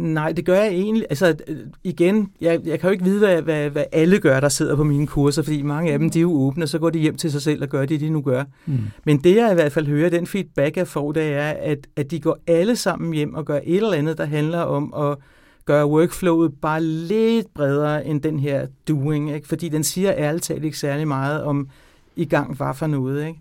[0.00, 1.06] Nej, det gør jeg egentlig.
[1.10, 1.36] Altså
[1.84, 4.84] igen, jeg, jeg kan jo ikke vide, hvad, hvad, hvad alle gør, der sidder på
[4.84, 7.16] mine kurser, fordi mange af dem, de er jo åbne, og så går de hjem
[7.16, 8.44] til sig selv og gør det, de nu gør.
[8.66, 8.78] Mm.
[9.04, 12.10] Men det, jeg i hvert fald hører, den feedback, jeg får, det er, at, at
[12.10, 15.16] de går alle sammen hjem og gør et eller andet, der handler om at
[15.64, 19.48] gøre workflowet bare lidt bredere end den her doing, ikke?
[19.48, 21.68] fordi den siger ærligt talt ikke særlig meget om
[22.16, 23.26] i gang var for noget.
[23.26, 23.40] Ikke?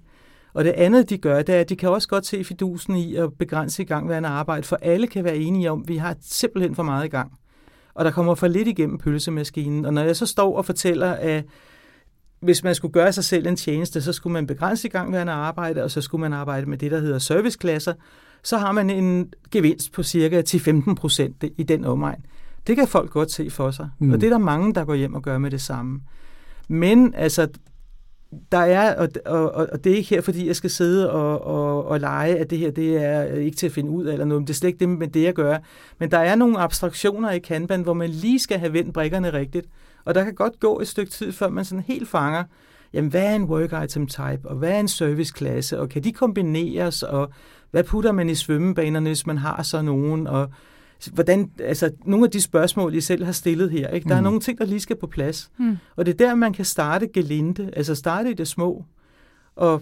[0.60, 3.16] Og det andet, de gør, det er, at de kan også godt se fidusen i
[3.16, 6.76] at begrænse i gangværende arbejde, for alle kan være enige om, at vi har simpelthen
[6.76, 7.32] for meget i gang.
[7.93, 9.86] Og der kommer for lidt igennem pølsemaskinen.
[9.86, 11.45] Og når jeg så står og fortæller, at
[12.39, 15.84] hvis man skulle gøre sig selv en tjeneste, så skulle man begrænse i gangværende arbejde,
[15.84, 17.93] og så skulle man arbejde med det, der hedder serviceklasser,
[18.43, 22.26] så har man en gevinst på cirka 10-15 procent i den omegn.
[22.68, 24.12] Det kan folk godt se for sig, mm.
[24.12, 26.01] og det er der mange, der går hjem og gør med det samme.
[26.68, 27.47] Men altså,
[28.51, 31.86] der er, og, og, og det er ikke her, fordi jeg skal sidde og, og,
[31.86, 34.41] og lege, at det her det er ikke til at finde ud af eller noget,
[34.41, 35.57] men det er slet ikke det med det, jeg gør.
[35.99, 39.67] Men der er nogle abstraktioner i Kanban, hvor man lige skal have vendt brikkerne rigtigt.
[40.05, 42.43] Og der kan godt gå et stykke tid, før man sådan helt fanger,
[42.93, 46.03] jamen hvad er en work item type, og hvad er en service klasse, og kan
[46.03, 47.30] de kombineres, og
[47.71, 50.49] hvad putter man i svømmebanerne, hvis man har så nogen, og
[51.14, 54.10] hvordan, altså nogle af de spørgsmål, I selv har stillet her, ikke?
[54.10, 54.20] der mm.
[54.20, 55.52] er nogle ting, der lige skal på plads.
[55.58, 55.78] Mm.
[55.95, 58.86] Og det er der, man kan starte gelinde, altså starte i det små,
[59.56, 59.82] og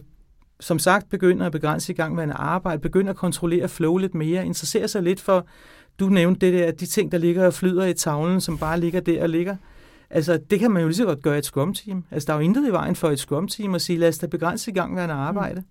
[0.59, 4.15] som sagt begynder at begrænse i gang med en arbejde, begynder at kontrollere flow lidt
[4.15, 5.47] mere, interessere sig lidt for,
[5.99, 8.99] du nævnte det der, de ting, der ligger og flyder i tavlen, som bare ligger
[8.99, 9.55] der og ligger.
[10.09, 12.03] Altså, det kan man jo lige så godt gøre i et scrum-team.
[12.11, 14.27] Altså, der er jo intet i vejen for et scrum-team at sige, lad os da
[14.27, 15.59] begrænse i gang med en arbejde.
[15.59, 15.65] Mm.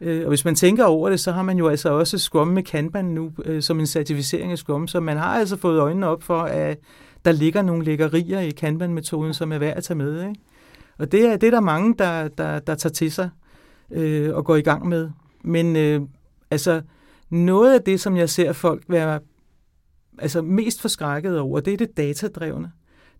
[0.00, 2.62] Øh, og hvis man tænker over det, så har man jo altså også Scrum med
[2.62, 6.22] Kanban nu øh, som en certificering af Scrum, så man har altså fået øjnene op
[6.22, 6.78] for, at
[7.24, 10.20] der ligger nogle lækkerier i Kanban-metoden, som er værd at tage med.
[10.20, 10.40] Ikke?
[10.98, 13.30] Og det er, det er der mange, der, der, der tager til sig
[13.90, 15.10] øh, og går i gang med.
[15.44, 16.00] Men øh,
[16.50, 16.82] altså,
[17.30, 19.20] noget af det, som jeg ser folk være
[20.18, 22.72] altså, mest forskrækket over, det er det datadrevne.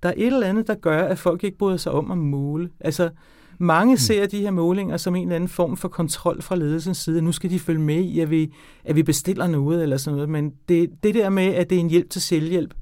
[0.02, 2.70] Der er et eller andet, der gør, at folk ikke bryder sig om at måle.
[2.80, 3.10] Altså,
[3.58, 3.98] mange mm.
[3.98, 7.22] ser de her målinger som en eller anden form for kontrol fra ledelsens side.
[7.22, 8.54] Nu skal de følge med i, at vi,
[8.84, 10.28] at vi bestiller noget eller sådan noget.
[10.28, 12.74] Men det, det der med, at det er en hjælp til selvhjælp,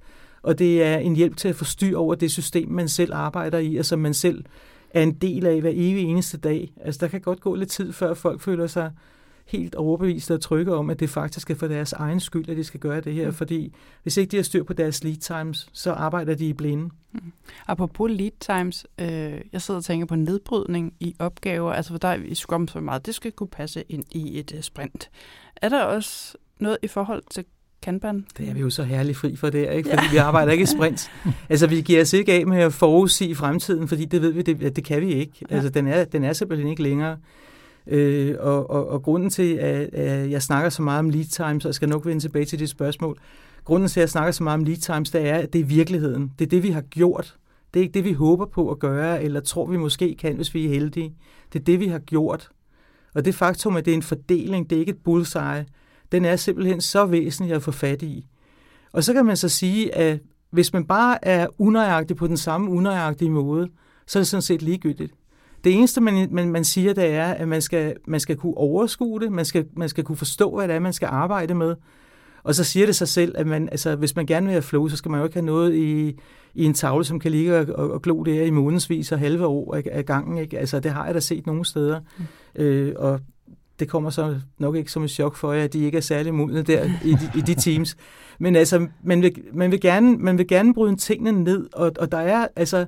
[0.42, 3.58] og det er en hjælp til at få styr over det system, man selv arbejder
[3.58, 4.44] i, og som man selv
[4.90, 6.72] er en del af hver evig eneste dag.
[6.80, 8.90] Altså, der kan godt gå lidt tid, før folk føler sig
[9.46, 12.64] helt overbevist og trygge om, at det faktisk er for deres egen skyld, at de
[12.64, 13.26] skal gøre det her.
[13.26, 13.32] Mm.
[13.32, 16.84] Fordi hvis ikke de har styr på deres lead times, så arbejder de i blinde.
[17.12, 17.32] Mm.
[17.66, 21.72] Apropos lead times, øh, jeg sidder og tænker på nedbrydning i opgaver.
[21.72, 24.60] Altså for dig i Scrum så meget, det skal kunne passe ind i et uh,
[24.60, 25.10] sprint.
[25.56, 27.44] Er der også noget i forhold til
[27.82, 28.26] Kanban?
[28.38, 29.90] Det er vi jo så herligt fri for det, ikke?
[29.90, 30.10] fordi ja.
[30.10, 31.10] vi arbejder ikke i sprint.
[31.48, 34.76] altså vi giver os ikke af med at forudsige fremtiden, fordi det ved vi, det,
[34.76, 35.32] det kan vi ikke.
[35.50, 37.16] Altså den er, den er simpelthen ikke længere.
[37.86, 41.64] Øh, og, og, og grunden til, at, at jeg snakker så meget om lead times,
[41.64, 43.18] og jeg skal nok vende tilbage til det spørgsmål,
[43.64, 45.64] grunden til, at jeg snakker så meget om lead times, det er, at det er
[45.64, 46.32] virkeligheden.
[46.38, 47.36] Det er det, vi har gjort.
[47.74, 50.54] Det er ikke det, vi håber på at gøre, eller tror, vi måske kan, hvis
[50.54, 51.14] vi er heldige.
[51.52, 52.50] Det er det, vi har gjort.
[53.14, 55.64] Og det faktum, at det er en fordeling, det er ikke et bullseye,
[56.12, 58.26] den er simpelthen så væsentlig at få fat i.
[58.92, 60.20] Og så kan man så sige, at
[60.50, 63.68] hvis man bare er unøjagtig på den samme unøjagtige måde,
[64.06, 65.12] så er det sådan set ligegyldigt.
[65.66, 69.20] Det eneste, man, man, man siger, det er, at man skal, man skal kunne overskue
[69.20, 71.74] det, man skal, man skal kunne forstå, hvad det er, man skal arbejde med.
[72.42, 74.88] Og så siger det sig selv, at man, altså, hvis man gerne vil have flow,
[74.88, 76.16] så skal man jo ikke have noget i,
[76.54, 79.46] i en tavle, som kan ligge og, og, og glo der i månedsvis og halve
[79.46, 80.38] år af, af gangen.
[80.38, 80.58] Ikke?
[80.58, 82.00] Altså, det har jeg da set nogle steder.
[82.18, 82.62] Mm.
[82.62, 83.20] Øh, og
[83.78, 86.34] det kommer så nok ikke som et chok for jer, at de ikke er særlig
[86.34, 87.96] modne der i de, i de teams.
[88.38, 92.12] Men altså, man vil, man vil, gerne, man vil gerne bryde tingene ned, og, og
[92.12, 92.86] der er, altså,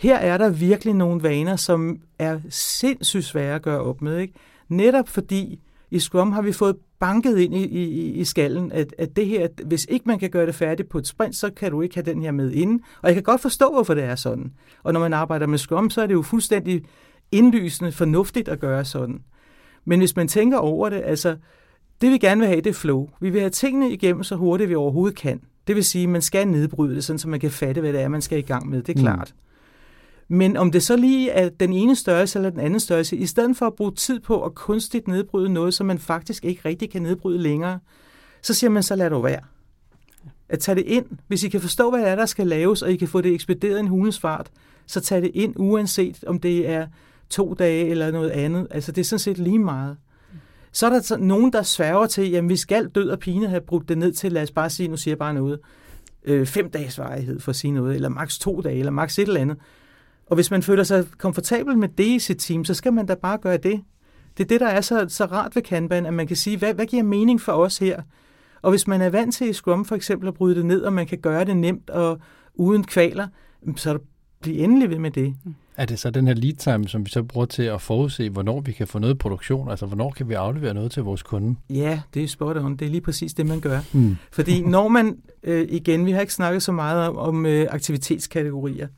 [0.00, 4.18] her er der virkelig nogle vaner, som er sindssygt svære at gøre op med.
[4.18, 4.34] Ikke?
[4.68, 9.16] Netop fordi i Scrum har vi fået banket ind i, i, i skallen, at, at
[9.16, 11.82] det her, hvis ikke man kan gøre det færdigt på et sprint, så kan du
[11.82, 12.80] ikke have den her med inden.
[13.02, 14.52] Og jeg kan godt forstå, hvorfor det er sådan.
[14.82, 16.82] Og når man arbejder med Scrum, så er det jo fuldstændig
[17.32, 19.22] indlysende fornuftigt at gøre sådan.
[19.84, 21.36] Men hvis man tænker over det, altså,
[22.00, 23.08] det vi gerne vil have, det er flow.
[23.20, 25.40] Vi vil have tingene igennem så hurtigt, vi overhovedet kan.
[25.66, 28.00] Det vil sige, at man skal nedbryde det, sådan, så man kan fatte, hvad det
[28.00, 28.82] er, man skal i gang med.
[28.82, 29.04] Det er mm.
[29.04, 29.34] klart.
[29.34, 29.49] Mm.
[30.32, 33.56] Men om det så lige er den ene størrelse eller den anden størrelse, i stedet
[33.56, 37.02] for at bruge tid på at kunstigt nedbryde noget, som man faktisk ikke rigtig kan
[37.02, 37.78] nedbryde længere,
[38.42, 39.40] så siger man så lad det være.
[40.48, 41.06] At tage det ind.
[41.26, 43.34] Hvis I kan forstå, hvad det er, der skal laves, og I kan få det
[43.34, 44.50] ekspederet i en hundens fart,
[44.86, 46.86] så tag det ind, uanset om det er
[47.30, 48.66] to dage eller noget andet.
[48.70, 49.96] Altså, det er sådan set lige meget.
[50.72, 53.60] Så er der så nogen, der sværger til, jamen vi skal død og pine have
[53.60, 55.58] brugt det ned til, lad os bare sige, nu siger jeg bare noget,
[56.24, 59.28] øh, fem dages varighed for at sige noget, eller maks to dage, eller maks et
[59.28, 59.56] eller andet.
[60.30, 63.14] Og hvis man føler sig komfortabel med det i sit team, så skal man da
[63.14, 63.80] bare gøre det.
[64.38, 66.74] Det er det, der er så, så rart ved Kanban, at man kan sige, hvad,
[66.74, 68.02] hvad giver mening for os her?
[68.62, 70.92] Og hvis man er vant til i Scrum for eksempel at bryde det ned, og
[70.92, 72.18] man kan gøre det nemt og
[72.54, 73.26] uden kvaler,
[73.76, 73.98] så
[74.40, 75.34] bliv endelig ved med det.
[75.44, 75.54] Mm.
[75.76, 78.60] Er det så den her lead time, som vi så bruger til at forudse, hvornår
[78.60, 79.70] vi kan få noget produktion?
[79.70, 81.56] Altså, hvornår kan vi aflevere noget til vores kunde?
[81.70, 82.76] Ja, det er spot on.
[82.76, 83.80] Det er lige præcis det, man gør.
[83.92, 84.16] Hmm.
[84.32, 88.88] Fordi når man, øh, igen, vi har ikke snakket så meget om, om øh, aktivitetskategorier,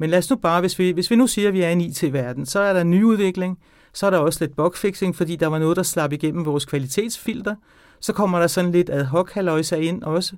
[0.00, 1.72] men lad os nu bare, hvis vi, hvis vi nu siger, at vi er i
[1.72, 3.58] en IT-verden, så er der nyudvikling,
[3.92, 7.54] så er der også lidt bugfixing, fordi der var noget, der slap igennem vores kvalitetsfilter.
[8.00, 9.36] Så kommer der sådan lidt ad hoc
[9.76, 10.36] ind også.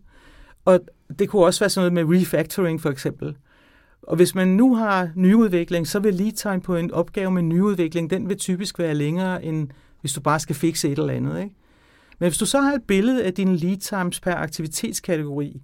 [0.64, 0.80] Og
[1.18, 3.36] det kunne også være sådan noget med refactoring for eksempel.
[4.02, 8.10] Og hvis man nu har nyudvikling, så vil lead time på en opgave med nyudvikling,
[8.10, 9.68] den vil typisk være længere, end
[10.00, 11.42] hvis du bare skal fikse et eller andet.
[11.42, 11.54] Ikke?
[12.18, 15.60] Men hvis du så har et billede af dine lead times per aktivitetskategori,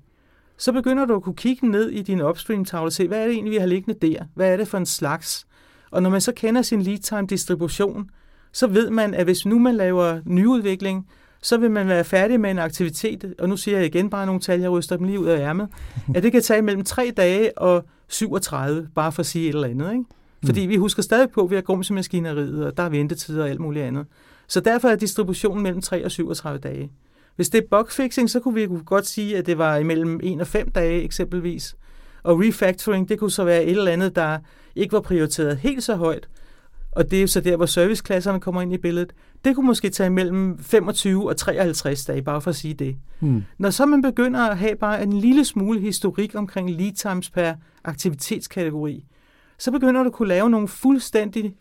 [0.59, 3.33] så begynder du at kunne kigge ned i din upstream-tavle og se, hvad er det
[3.33, 4.25] egentlig, vi har liggende der?
[4.35, 5.47] Hvad er det for en slags?
[5.91, 8.11] Og når man så kender sin lead time distribution,
[8.53, 11.07] så ved man, at hvis nu man laver nyudvikling,
[11.43, 14.41] så vil man være færdig med en aktivitet, og nu siger jeg igen bare nogle
[14.41, 15.69] tal, jeg ryster dem lige ud af ærmet,
[16.15, 19.69] at det kan tage mellem 3 dage og 37, bare for at sige et eller
[19.69, 19.93] andet.
[19.93, 20.05] Ikke?
[20.45, 20.71] Fordi mm.
[20.71, 23.85] vi husker stadig på, at vi har grumsemaskineriet, og der er ventetider og alt muligt
[23.85, 24.07] andet.
[24.49, 26.91] Så derfor er distributionen mellem 3 og 37 dage.
[27.39, 30.47] Hvis det er bugfixing, så kunne vi godt sige, at det var imellem 1 og
[30.47, 31.77] 5 dage eksempelvis.
[32.23, 34.39] Og refactoring, det kunne så være et eller andet, der
[34.77, 36.29] ikke var prioriteret helt så højt.
[36.93, 39.13] Og det er jo så der, hvor serviceklasserne kommer ind i billedet.
[39.45, 42.97] Det kunne måske tage mellem 25 og 53 dage, bare for at sige det.
[43.19, 43.45] Hmm.
[43.59, 47.55] Når så man begynder at have bare en lille smule historik omkring lead times per
[47.85, 49.05] aktivitetskategori,
[49.59, 51.55] så begynder du at kunne lave nogle fuldstændig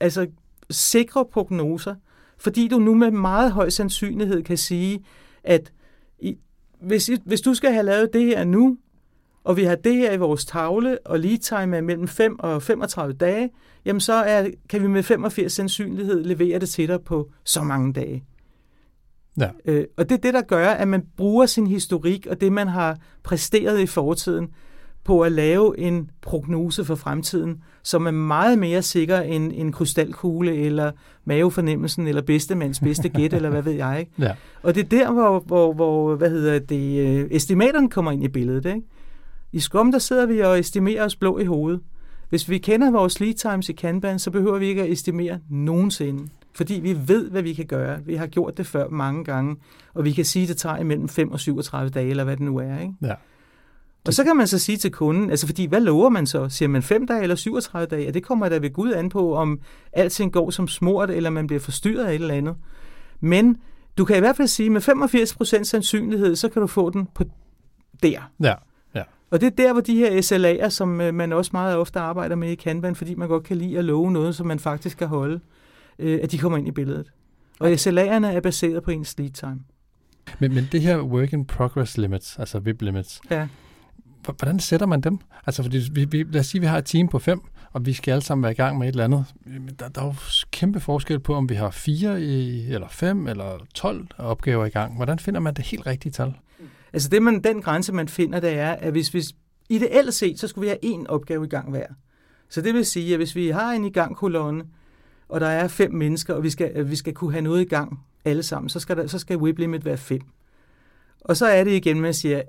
[0.00, 0.26] altså,
[0.70, 1.94] sikre prognoser,
[2.42, 5.04] fordi du nu med meget høj sandsynlighed kan sige,
[5.44, 5.72] at
[6.18, 6.38] i,
[6.80, 8.78] hvis, hvis du skal have lavet det her nu,
[9.44, 12.62] og vi har det her i vores tavle, og lead time er mellem 5 og
[12.62, 13.50] 35 dage,
[13.84, 17.92] jamen så er, kan vi med 85 sandsynlighed levere det til dig på så mange
[17.92, 18.24] dage.
[19.40, 19.50] Ja.
[19.64, 22.68] Øh, og det er det, der gør, at man bruger sin historik og det, man
[22.68, 24.48] har præsteret i fortiden,
[25.04, 30.56] på at lave en prognose for fremtiden, som er meget mere sikker end en krystalkugle,
[30.56, 30.92] eller
[31.24, 34.00] mavefornemmelsen, eller bedstemands bedste gæt, eller hvad ved jeg.
[34.00, 34.12] Ikke?
[34.18, 34.32] Ja.
[34.62, 38.28] Og det er der, hvor, hvor, hvor hvad hedder det, øh, estimaterne kommer ind i
[38.28, 38.66] billedet.
[38.66, 38.82] Ikke?
[39.52, 41.80] I Scrum, der sidder vi og estimerer os blå i hovedet.
[42.28, 46.28] Hvis vi kender vores lead times i Kanban, så behøver vi ikke at estimere nogensinde.
[46.54, 47.98] Fordi vi ved, hvad vi kan gøre.
[48.06, 49.56] Vi har gjort det før mange gange,
[49.94, 52.44] og vi kan sige, at det tager imellem 5 og 37 dage, eller hvad det
[52.44, 52.78] nu er.
[52.78, 52.94] Ikke?
[53.02, 53.14] Ja.
[54.06, 56.48] Og så kan man så sige til kunden, altså fordi, hvad lover man så?
[56.48, 58.04] Siger man 5 dage eller 37 dage?
[58.04, 59.60] Ja, det kommer da ved Gud an på, om
[59.92, 62.54] alting går som smurt, eller man bliver forstyrret af et eller andet.
[63.20, 63.56] Men
[63.98, 64.88] du kan i hvert fald sige, med
[65.60, 67.24] 85% sandsynlighed, så kan du få den på
[68.02, 68.30] der.
[68.40, 68.54] Ja.
[69.32, 72.36] Og det er der, hvor de her SLA'er, som øh, man også meget ofte arbejder
[72.36, 75.08] med i Kanban, fordi man godt kan lide at love noget, som man faktisk kan
[75.08, 75.40] holde,
[75.98, 77.12] øh, at de kommer ind i billedet.
[77.60, 79.60] Og SLA'erne er baseret på ens lead time.
[80.38, 83.48] Men, men det her work in progress limits, altså VIP limits, ja
[84.24, 85.18] hvordan sætter man dem?
[85.46, 87.40] Altså, fordi vi, vi, lad os sige, at vi har et team på fem,
[87.72, 89.26] og vi skal alle sammen være i gang med et eller andet.
[89.78, 90.14] Der, der er jo
[90.50, 94.96] kæmpe forskel på, om vi har fire, i, eller fem, eller 12 opgaver i gang.
[94.96, 96.34] Hvordan finder man det helt rigtige tal?
[96.92, 99.32] Altså det, man, den grænse, man finder, det er, at hvis, hvis
[99.68, 101.86] ideelt set, så skulle vi have én opgave i gang hver.
[102.48, 104.64] Så det vil sige, at hvis vi har en i gang kolonne,
[105.28, 108.00] og der er fem mennesker, og vi skal, vi skal kunne have noget i gang
[108.24, 110.20] alle sammen, så skal, der, så skal whip limit være fem.
[111.20, 112.42] Og så er det igen, man siger,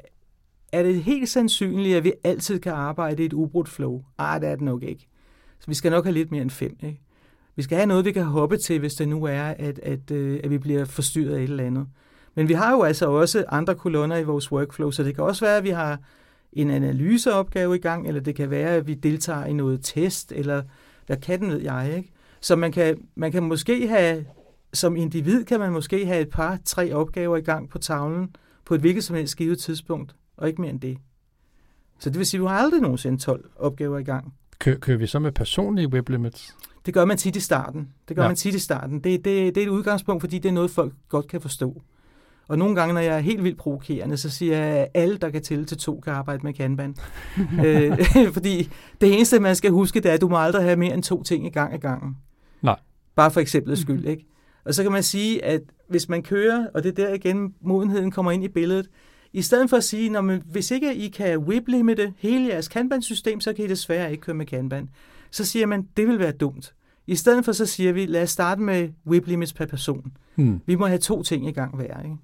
[0.74, 4.03] er det helt sandsynligt, at vi altid kan arbejde i et ubrudt flow?
[4.19, 5.07] Ej, det er det nok ikke.
[5.59, 6.78] Så vi skal nok have lidt mere end fem.
[6.84, 7.01] Ikke?
[7.55, 10.39] Vi skal have noget, vi kan hoppe til, hvis det nu er, at, at, øh,
[10.43, 11.88] at vi bliver forstyrret af et eller andet.
[12.36, 15.45] Men vi har jo altså også andre kolonner i vores workflow, så det kan også
[15.45, 15.99] være, at vi har
[16.53, 20.63] en analyseopgave i gang, eller det kan være, at vi deltager i noget test, eller
[21.05, 22.11] hvad kan den ved jeg, ikke?
[22.41, 24.26] Så man kan, man kan måske have,
[24.74, 28.76] som individ kan man måske have et par, tre opgaver i gang på tavlen, på
[28.76, 30.97] et hvilket som helst givet tidspunkt, og ikke mere end det.
[31.99, 34.34] Så det vil sige, at du har aldrig nogensinde 12 opgaver i gang.
[34.59, 36.55] Kø- kører vi så med personlige web limits?
[36.86, 37.89] Det gør man tit i starten.
[38.07, 38.29] Det gør Ja.
[38.29, 38.95] man tit i starten.
[38.99, 41.81] Det, det, det er et udgangspunkt, fordi det er noget, folk godt kan forstå.
[42.47, 45.29] Og nogle gange, når jeg er helt vildt provokerende, så siger jeg, at alle, der
[45.29, 46.95] kan tælle til to, kan arbejde med Kanban.
[47.65, 47.97] øh,
[48.34, 48.69] fordi
[49.01, 51.23] det eneste, man skal huske, det er, at du må aldrig have mere end to
[51.23, 52.17] ting i gang ad gangen.
[52.61, 52.79] Nej.
[53.15, 54.25] Bare for eksemplets skyld, ikke?
[54.65, 58.11] Og så kan man sige, at hvis man kører, og det er der igen, modenheden
[58.11, 58.89] kommer ind i billedet,
[59.34, 63.39] i stedet for at sige, når man, hvis ikke I kan whip-limite hele jeres Kanban-system,
[63.41, 64.89] så kan I desværre ikke køre med Kanban.
[65.31, 66.73] Så siger man, det vil være dumt.
[67.07, 70.11] I stedet for så siger vi, lad os starte med whip limits per person.
[70.36, 70.61] Hmm.
[70.65, 72.03] Vi må have to ting i gang hver.
[72.03, 72.15] Ikke?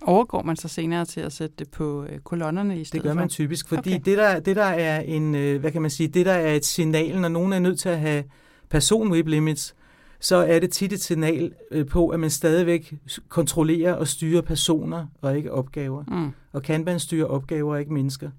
[0.00, 3.14] Overgår man så senere til at sætte det på øh, kolonnerne i stedet Det gør
[3.14, 4.00] man typisk, fordi Okay.
[4.00, 4.10] okay.
[4.10, 6.64] det, der, det der er en, øh, hvad kan man sige, det der er et
[6.64, 8.24] signal, når nogen er nødt til at have
[8.68, 9.74] person whip limits,
[10.20, 12.94] så er det tit et signal øh, på, at man stadigvæk
[13.28, 16.04] kontrollerer og styrer personer og ikke opgaver.
[16.08, 16.30] Mm.
[16.52, 18.30] Og Kanban styrer opgaver og ikke mennesker.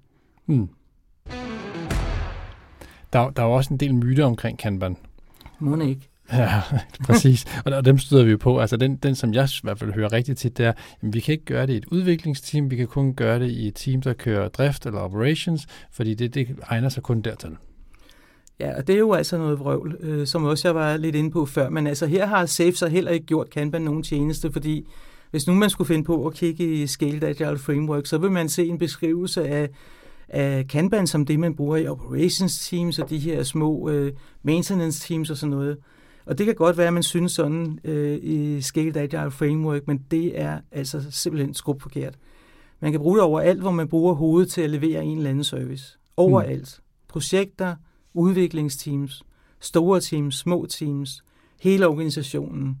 [0.46, 0.68] Hmm.
[3.12, 4.96] Der, der er jo også en del myter omkring Kanban.
[5.58, 6.08] Må ikke.
[6.32, 6.62] Ja,
[7.06, 7.44] præcis.
[7.64, 8.58] Og, og dem støder vi jo på.
[8.58, 11.20] Altså den, den, som jeg i hvert fald hører rigtig tit, det er, at vi
[11.20, 14.02] kan ikke gøre det i et udviklingsteam, vi kan kun gøre det i et team,
[14.02, 17.56] der kører drift eller operations, fordi det, det egner sig kun dertil.
[18.60, 21.30] Ja, og det er jo altså noget vrøvl, øh, som også jeg var lidt inde
[21.30, 21.68] på før.
[21.68, 24.86] Men altså her har Safe så heller ikke gjort Kanban nogen tjeneste, fordi
[25.30, 28.48] hvis nu man skulle finde på at kigge i Scaled Agile Framework, så vil man
[28.48, 29.68] se en beskrivelse af,
[30.28, 35.08] af Kanban som det, man bruger i operations teams og de her små øh, maintenance
[35.08, 35.76] teams og sådan noget.
[36.26, 40.04] Og det kan godt være, at man synes sådan øh, i Scaled Agile Framework, men
[40.10, 42.14] det er altså simpelthen skrubt forkert.
[42.80, 45.44] Man kan bruge det overalt, hvor man bruger hovedet til at levere en eller anden
[45.44, 45.98] service.
[46.16, 46.80] Overalt.
[47.08, 47.74] Projekter,
[48.18, 49.22] udviklingsteams,
[49.60, 51.24] store teams, små teams,
[51.60, 52.78] hele organisationen,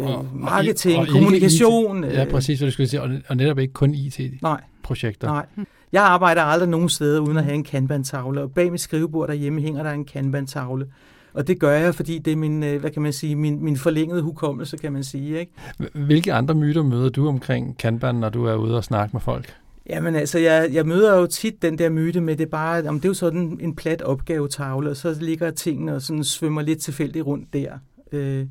[0.00, 2.04] øh, marketing, og ikke kommunikation.
[2.04, 2.12] IT.
[2.12, 3.02] Ja, øh, præcis, hvad du skulle sige.
[3.02, 5.28] Og, og netop ikke kun IT-projekter.
[5.28, 5.66] Nej, nej.
[5.92, 9.60] Jeg arbejder aldrig nogen steder uden at have en kanban-tavle, og bag mit skrivebord derhjemme
[9.60, 10.86] hænger der en kanban-tavle.
[11.34, 13.76] Og det gør jeg, fordi det er min, øh, hvad kan man sige, min, min
[13.76, 15.40] forlængede hukommelse, kan man sige.
[15.40, 15.52] Ikke?
[15.94, 19.54] Hvilke andre myter møder du omkring Kanban, når du er ude og snakke med folk?
[19.88, 23.00] Jamen altså, jeg, jeg møder jo tit den der myte med, det er bare, om
[23.00, 26.80] det er jo sådan en plat opgavetavle, og så ligger tingene og sådan svømmer lidt
[26.80, 27.78] tilfældigt rundt der.
[28.12, 28.46] Øh,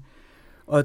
[0.67, 0.83] og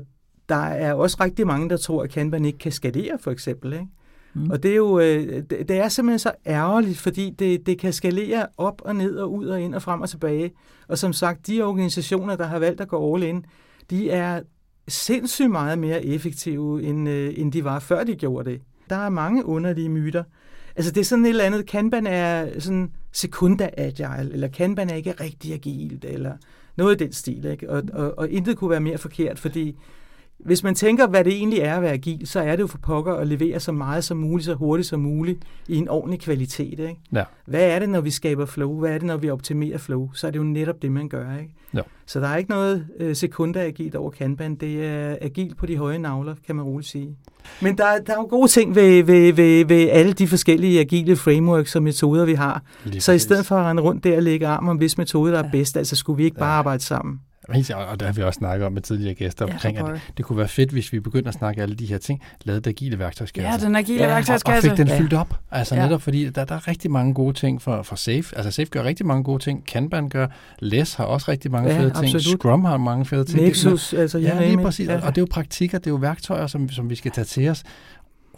[0.49, 3.73] der er også rigtig mange, der tror, at Kanban ikke kan skalere, for eksempel.
[3.73, 3.87] Ikke?
[4.35, 4.51] Mm.
[4.51, 7.93] Og det er jo øh, det, det er simpelthen så ærgerligt, fordi det, det kan
[7.93, 10.53] skalere op og ned og ud og ind og frem og tilbage.
[10.89, 13.45] Og som sagt, de organisationer, der har valgt at gå all in,
[13.91, 14.41] de er
[14.89, 18.61] sindssygt meget mere effektive, end, øh, end de var, før de gjorde det.
[18.91, 20.25] Der er mange underlige myter.
[20.77, 24.95] Altså det er sådan et eller andet, Kanban er sådan sekunda agile, eller Kanban er
[24.95, 26.33] ikke rigtig agilt, eller
[26.77, 27.45] noget i den stil.
[27.45, 27.71] Ikke?
[27.71, 29.77] Og, og, og intet kunne være mere forkert, fordi
[30.45, 32.79] hvis man tænker, hvad det egentlig er at være agil, så er det jo for
[32.79, 35.39] pokker at levere så meget som muligt, så hurtigt som muligt,
[35.69, 36.79] i en ordentlig kvalitet.
[36.79, 36.97] Ikke?
[37.13, 37.25] Ja.
[37.47, 38.79] Hvad er det, når vi skaber flow?
[38.79, 40.11] Hvad er det, når vi optimerer flow?
[40.15, 41.37] Så er det jo netop det, man gør.
[41.41, 41.55] Ikke?
[41.75, 41.81] Ja.
[42.07, 44.55] Så der er ikke noget øh, sekunda-agilt over Kanban.
[44.55, 47.17] Det er agilt på de høje navler, kan man roligt sige.
[47.63, 51.17] Men der, der er jo gode ting ved, ved, ved, ved alle de forskellige agile
[51.17, 52.63] frameworks og metoder, vi har.
[52.85, 55.33] Lige Så i stedet for at rende rundt der og lægge arm om, hvis metode
[55.33, 55.51] der er Ja.
[55.51, 56.59] bedst, altså skulle vi ikke bare Ja.
[56.59, 57.21] arbejde sammen?
[57.49, 60.39] Og der har vi også snakket om med tidligere gæster Ja, omkring, at det kunne
[60.39, 63.51] være fedt, hvis vi begyndte at snakke alle de her ting, lavede det agile værktøjskasse.
[63.51, 64.69] Ja, den agile Ja, ja, og- værktøjskasse.
[64.71, 64.99] fik den Ja.
[64.99, 65.39] fyldt op.
[65.51, 65.83] Altså Ja.
[65.85, 68.25] netop fordi, der, der er rigtig mange gode ting for, for Safe.
[68.37, 69.67] Altså Safe gør rigtig mange gode ting.
[69.67, 70.27] Kanban gør.
[70.59, 72.15] Les har også rigtig mange Ja, fede ting.
[72.15, 72.39] absolut.
[72.41, 73.39] Scrum har mange fede ting.
[73.39, 74.89] Det- Nexus, altså Ja, lige præcis.
[74.89, 74.95] Ja.
[74.97, 77.49] Og det er jo praktikker, det er jo værktøjer, som, som vi skal tage til
[77.49, 77.63] os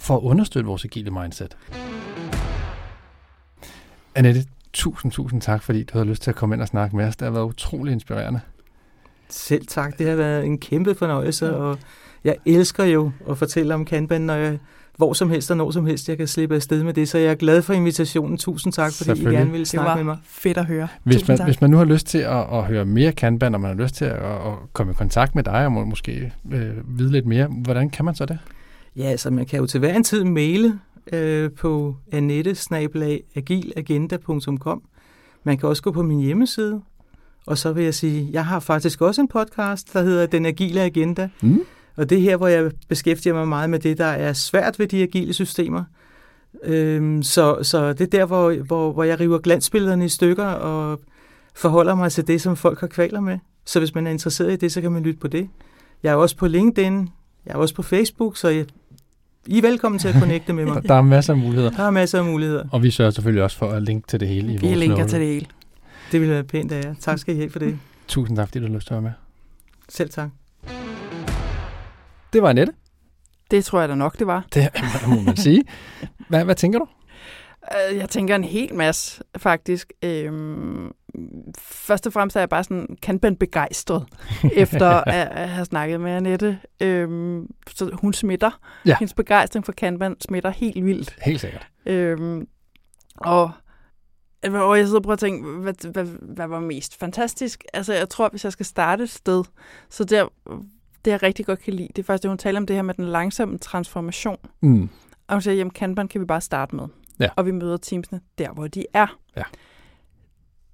[0.00, 1.56] for at understøtte vores agile mindset.
[4.14, 7.04] Annette, tusind, tusind tak, fordi du havde lyst til at komme ind og snakke med
[7.06, 7.16] os.
[7.16, 8.40] Det har været utrolig inspirerende.
[9.28, 9.98] Selv tak.
[9.98, 11.78] Det har været en kæmpe fornøjelse, og
[12.24, 14.58] jeg elsker jo at fortælle om Kanban, når jeg
[14.96, 17.08] hvor som helst og når som helst, jeg kan slippe afsted med det.
[17.08, 18.38] Så jeg er glad for invitationen.
[18.38, 20.18] Tusind tak, fordi I gerne ville Det snakke var med mig.
[20.24, 20.88] fedt at høre.
[21.04, 21.46] Hvis Tusind man, tak.
[21.46, 23.94] hvis man nu har lyst til at, at høre mere Kanban, og man har lyst
[23.94, 27.46] til at, at komme i kontakt med dig, og må, måske øh, vide lidt mere,
[27.46, 28.38] hvordan kan man så det?
[28.96, 30.78] Ja, altså man kan jo til hver en tid maile
[31.12, 32.56] øh, på annette
[35.44, 36.80] Man kan også gå på min hjemmeside,
[37.46, 40.80] og så vil jeg sige, jeg har faktisk også en podcast, der hedder Den Agile
[40.82, 41.60] Agenda, Mm.
[41.96, 44.86] Og det er her, hvor jeg beskæftiger mig meget med det, der er svært ved
[44.86, 45.84] de agile systemer.
[46.64, 51.00] Øhm, så, så det er der, hvor, hvor, hvor jeg river glansbillederne i stykker og
[51.54, 53.38] forholder mig til det, som folk har kvaler med.
[53.66, 55.48] Så hvis man er interesseret i det, så kan man lytte på det.
[56.02, 57.08] Jeg er også på LinkedIn,
[57.46, 58.66] jeg er også på Facebook, så jeg,
[59.46, 60.82] I er velkommen til at connecte med mig.
[60.88, 61.70] Der er masser af muligheder.
[61.70, 62.64] Der er masser af muligheder.
[62.72, 64.96] Og vi sørger selvfølgelig også for at linke til det hele i Vi vores linker
[64.98, 65.10] note.
[65.10, 65.46] til det hele.
[66.12, 66.94] Det vil være pænt af jer.
[67.00, 67.78] Tak skal I have for det.
[68.08, 69.12] Tusind tak, fordi du har lyst til at være med.
[69.88, 70.28] Selv tak.
[72.32, 72.72] Det var Annette.
[73.50, 74.44] Det tror jeg da nok, det var.
[74.54, 74.68] Det
[75.08, 75.64] må man sige.
[76.28, 76.86] Hvad, hvad tænker du?
[77.92, 79.92] Øh, Jeg tænker en hel masse, faktisk.
[80.02, 80.90] Øhm,
[81.58, 84.04] først og fremmest er jeg bare sådan kanban begejstret,
[84.52, 86.58] efter at, at have snakket med Annette.
[86.80, 88.60] Øhm, så hun smitter.
[88.86, 88.96] Ja.
[88.98, 91.16] Hendes begejstring for kanban smitter helt vildt.
[91.22, 91.66] Helt sikkert.
[91.86, 92.46] Øhm,
[93.16, 93.50] og,
[94.52, 97.64] og jeg sidder og prøver at tænke, hvad, hvad, hvad var mest fantastisk?
[97.72, 99.44] Altså, jeg tror, hvis jeg skal starte et sted,
[99.90, 100.28] så der,
[101.04, 102.82] det jeg rigtig godt kan lide, det er faktisk, det hun taler om det her
[102.82, 104.36] med den langsomme transformation.
[104.60, 104.88] Mm.
[105.26, 106.86] Og hun siger, jamen Kanban kan vi bare starte med.
[107.20, 107.28] Ja.
[107.36, 109.18] Og vi møder teamsene der, hvor de er.
[109.36, 109.42] Ja.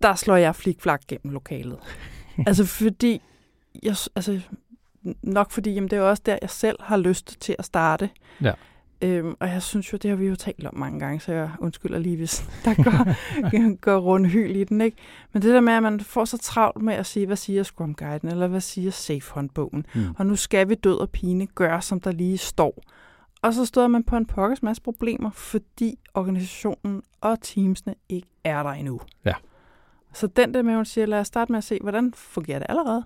[0.02, 1.78] Der slår jeg flikflak gennem lokalet.
[2.46, 3.22] altså fordi,
[3.82, 4.40] jeg, altså,
[5.22, 8.10] nok fordi, jamen det er også der, jeg selv har lyst til at starte.
[8.42, 8.52] Ja.
[9.02, 11.50] Øhm, og jeg synes jo, det har vi jo talt om mange gange, så jeg
[11.60, 13.14] undskylder lige, hvis der går,
[13.86, 14.80] går rundt hyl i den.
[14.80, 14.96] Ikke?
[15.32, 17.94] Men det der med, at man får så travlt med at sige, hvad siger Scrum
[17.94, 20.00] Guiden, eller hvad siger Safe håndbogen, Mm.
[20.18, 22.82] og nu skal vi død og pine gøre, som der lige står.
[23.42, 28.62] Og så stod man på en pokkers masse problemer, fordi organisationen og teamsene ikke er
[28.62, 29.00] der endnu.
[29.24, 29.34] Ja.
[30.12, 32.58] Så den der med, at hun siger, lad os starte med at se, hvordan fungerer
[32.58, 33.04] det allerede?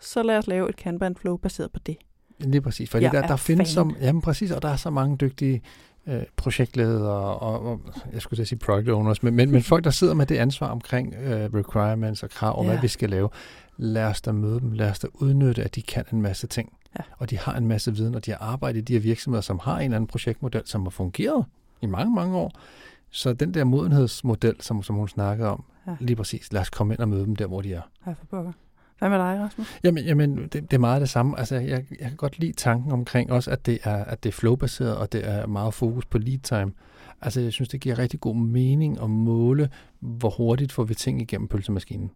[0.00, 1.96] Så lad os lave et Kanban flow baseret på det.
[2.40, 3.74] Lige præcis, fordi Jeg der, er der findes fan.
[3.74, 5.62] som, jamen præcis, og der er så mange dygtige
[6.06, 7.80] øh, projektledere og, og,
[8.12, 11.14] jeg skulle sige product owners, men, men, men folk, der sidder med det ansvar omkring
[11.14, 12.70] øh, requirements og krav om, Ja.
[12.72, 13.28] hvad vi skal lave,
[13.76, 16.72] lad os da møde dem, lad os da udnytte, at de kan en masse ting,
[16.98, 17.02] Ja.
[17.18, 19.58] og de har en masse viden, og de har arbejdet i de her virksomheder, som
[19.62, 21.44] har en eller anden projektmodel, som har fungeret
[21.82, 22.52] i mange, mange år.
[23.10, 25.96] Så den der modenhedsmodel, som, som hun snakkede om, Ja.
[26.00, 27.80] lige præcis, lad os komme ind og møde dem der, hvor de er.
[28.04, 28.52] Her for pokker.
[28.98, 29.80] Hvad med dig, Rasmus?
[29.84, 31.38] Jamen, jamen det, det er meget det samme.
[31.38, 34.32] Altså, jeg, jeg kan godt lide tanken omkring også, at det er, at det er
[34.32, 36.72] flowbaseret, og det er meget fokus på lead time.
[37.22, 39.68] Altså, jeg synes, det giver rigtig god mening at måle,
[40.00, 42.10] hvor hurtigt får vi ting igennem pølsemaskinen.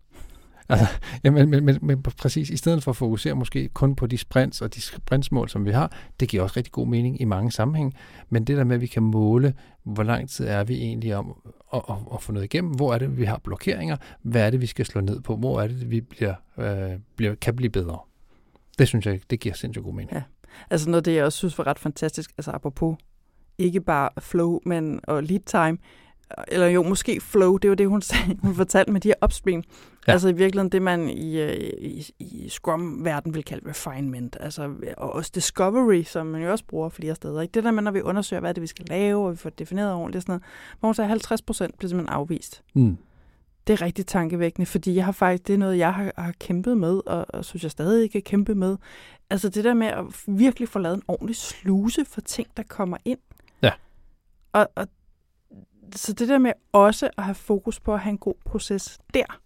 [0.73, 0.87] Altså,
[1.25, 4.63] jamen, men, men, men præcis, i stedet for at fokusere måske kun på de sprints
[4.63, 7.95] og de sprintsmål, som vi har, det giver også rigtig god mening i mange sammenhæng.
[8.29, 11.37] Men det der med, at vi kan måle, hvor lang tid er vi egentlig om
[11.75, 14.61] at, at, at få noget igennem, hvor er det, vi har blokeringer, hvad er det,
[14.61, 17.99] vi skal slå ned på, hvor er det, vi bliver, øh, bliver, kan blive bedre.
[18.79, 20.13] Det synes jeg, det giver sindssygt god mening.
[20.13, 20.23] Ja.
[20.71, 22.97] Altså noget af det, jeg også synes var ret fantastisk, altså apropos
[23.59, 25.79] ikke bare flow, men og lead time,
[26.49, 29.63] eller jo, måske flow, det var det, hun, sagde, hun fortalte med de her upstream.
[30.07, 30.13] Ja.
[30.13, 35.13] Altså i virkeligheden det, man i, øh, i, i Scrum-verden vil kalde refinement, altså, og
[35.13, 37.41] også discovery, som man jo også bruger flere steder.
[37.41, 37.53] Ikke?
[37.53, 39.51] Det der med, når vi undersøger, hvad det er, vi skal lave, og vi får
[39.51, 40.43] det defineret ordentligt og sådan noget,
[40.81, 42.63] hvor hun sagde, 50 procent bliver simpelthen afvist.
[42.75, 42.99] Mm.
[43.67, 46.79] Det er rigtig tankevækkende, fordi jeg har faktisk, det er noget, jeg har, har kæmpet
[46.79, 48.77] med, og, og synes jeg stadig ikke kan kæmpe med.
[49.31, 52.97] Altså det der med at virkelig få lavet en ordentlig sluse for ting, der kommer
[53.05, 53.19] ind.
[53.63, 53.71] Ja.
[54.53, 54.89] Og, og
[55.95, 59.41] så det der med også at have fokus på at have en god proces der,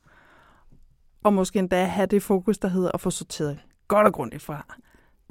[1.22, 4.76] og måske endda have det fokus, der hedder at få sorteret godt og grundigt fra.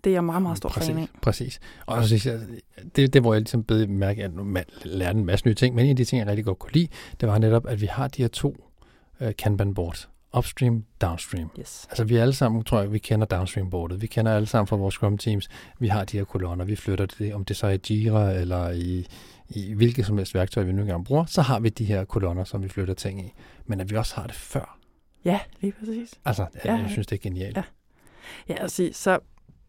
[0.03, 1.07] Det er jeg meget, meget stor præcis, fan af.
[1.21, 1.59] Præcis.
[1.85, 2.39] Og så synes jeg,
[2.95, 5.85] det det, hvor jeg ligesom bed mærke, at nu lærte en masse nye ting, men
[5.85, 6.87] en af de ting, jeg rigtig godt kunne lide,
[7.21, 8.55] det var netop, at vi har de her to
[9.21, 10.09] uh, Kanban boards.
[10.37, 11.49] Upstream, downstream.
[11.59, 11.85] Yes.
[11.89, 14.01] Altså vi alle sammen, tror jeg, vi kender downstream boardet.
[14.01, 15.49] Vi kender alle sammen fra vores Scrum teams.
[15.79, 18.69] Vi har de her kolonner, vi flytter det, om det så er i Jira eller
[18.71, 19.07] i,
[19.49, 22.43] i hvilket som helst værktøj, vi nu engang bruger, så har vi de her kolonner,
[22.43, 23.31] som vi flytter ting i.
[23.65, 24.77] Men at vi også har det før.
[25.25, 26.13] Ja, lige præcis.
[26.25, 26.91] Altså, Ja, jeg ja.
[26.91, 27.57] synes, det er genialt.
[27.57, 27.63] Ja.
[28.49, 29.19] Ja, sige, så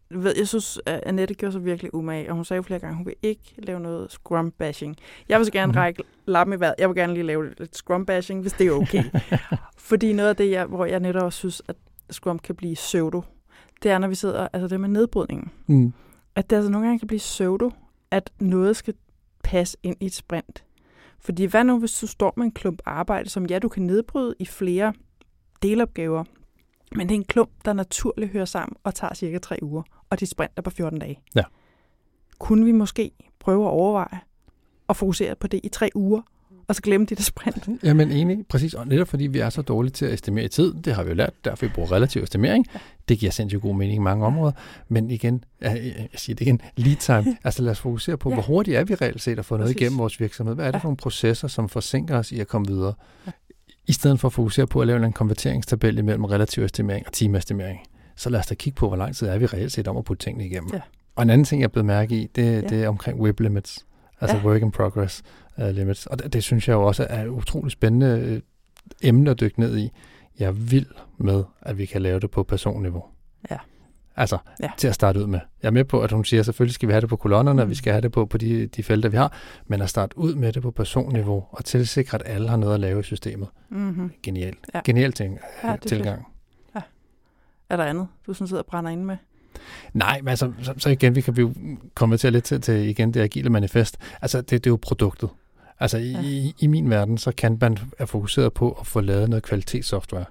[0.09, 2.91] ved, jeg synes, at Annette gjorde sig virkelig umage, og hun sagde jo flere gange,
[2.91, 4.95] at hun vil ikke lave noget scrum-bashing.
[5.29, 5.79] Jeg vil så gerne mm-hmm.
[5.79, 6.75] række lappen i vejret.
[6.77, 9.03] Jeg vil gerne lige lave lidt scrum-bashing, hvis det er okay.
[9.89, 11.75] Fordi noget af det, jeg, hvor jeg netop også synes, at
[12.09, 13.21] scrum kan blive pseudo,
[13.83, 15.51] det er, når vi sidder, altså det med nedbrydningen.
[15.67, 15.93] Mm.
[16.35, 17.71] At det altså nogle gange kan blive pseudo,
[18.11, 18.93] at noget skal
[19.43, 20.63] passe ind i et sprint.
[21.19, 24.35] Fordi hvad nu, hvis du står med en klump arbejde, som ja, du kan nedbryde
[24.39, 24.93] i flere
[25.61, 26.23] delopgaver,
[26.95, 30.19] men det er en klump, der naturligt hører sammen og tager cirka tre uger, og
[30.19, 31.19] dit sprint er på 14 dage.
[31.35, 31.43] Ja.
[32.39, 34.19] Kunne vi måske prøve at overveje
[34.89, 36.21] at fokusere på det i tre uger,
[36.67, 37.69] og så glemme det der sprint?
[37.83, 38.73] Jamen enig, præcis.
[38.73, 41.09] Og netop fordi vi er så dårlige til at estimere i tid, det har vi
[41.09, 42.65] jo lært, derfor vi bruger relativ estimering.
[43.09, 44.51] Det giver sindssygt god mening i mange områder.
[44.87, 47.37] Men igen, jeg siger det igen, lead time.
[47.43, 48.35] Altså lad os fokusere på, Ja.
[48.35, 49.81] hvor hurtigt er vi reelt set at få noget Præcis.
[49.81, 50.55] igennem vores virksomhed.
[50.55, 52.93] Hvad er det for nogle processer, som forsinker os i at komme videre?
[53.87, 57.79] I stedet for at fokusere på at lave en konverteringstabel imellem relativ estimering og teamestimering.
[58.17, 60.03] Så lad os da kigge på, hvor lang tid er vi reelt set om at
[60.05, 60.69] putte tingene igennem.
[60.73, 60.81] Ja.
[61.15, 62.61] Og en anden ting, jeg er blevet mærke i, det, Ja.
[62.61, 63.85] det er omkring WIP limits,
[64.21, 64.43] altså Ja.
[64.43, 65.23] work in progress
[65.57, 66.05] uh, limits.
[66.05, 68.41] Og det, det synes jeg jo også er et utroligt spændende øh,
[69.03, 69.91] emne at dykke ned i.
[70.39, 70.85] Jeg er vild
[71.17, 73.03] med, at vi kan lave det på personniveau.
[73.51, 73.57] Ja.
[74.15, 74.69] Altså, Ja.
[74.77, 75.39] til at starte ud med.
[75.61, 77.61] Jeg er med på, at hun siger, at selvfølgelig skal vi have det på kolonnerne,
[77.61, 77.75] og vi Mm.
[77.75, 79.33] skal have det på, på de, de felter, vi har,
[79.67, 82.79] men at starte ud med det på personniveau, og tilsikre, at alle har noget at
[82.79, 83.47] lave i systemet.
[83.69, 84.11] Mm-hmm.
[84.23, 84.57] Genialt.
[84.73, 84.81] Ja.
[84.85, 86.25] Genial ting, Ja, det er tilgang.
[87.69, 89.17] Er der andet, du sådan sidder og brænder ind med?
[89.93, 91.47] Nej, men altså, så, så igen, vi kan vi
[91.95, 93.97] komme til lidt til, til igen det agile manifest.
[94.21, 95.29] Altså, det, det er jo produktet.
[95.79, 96.21] Altså, i, Ja.
[96.21, 100.25] i, i min verden, så kan man er fokuseret på at få lavet noget kvalitetssoftware.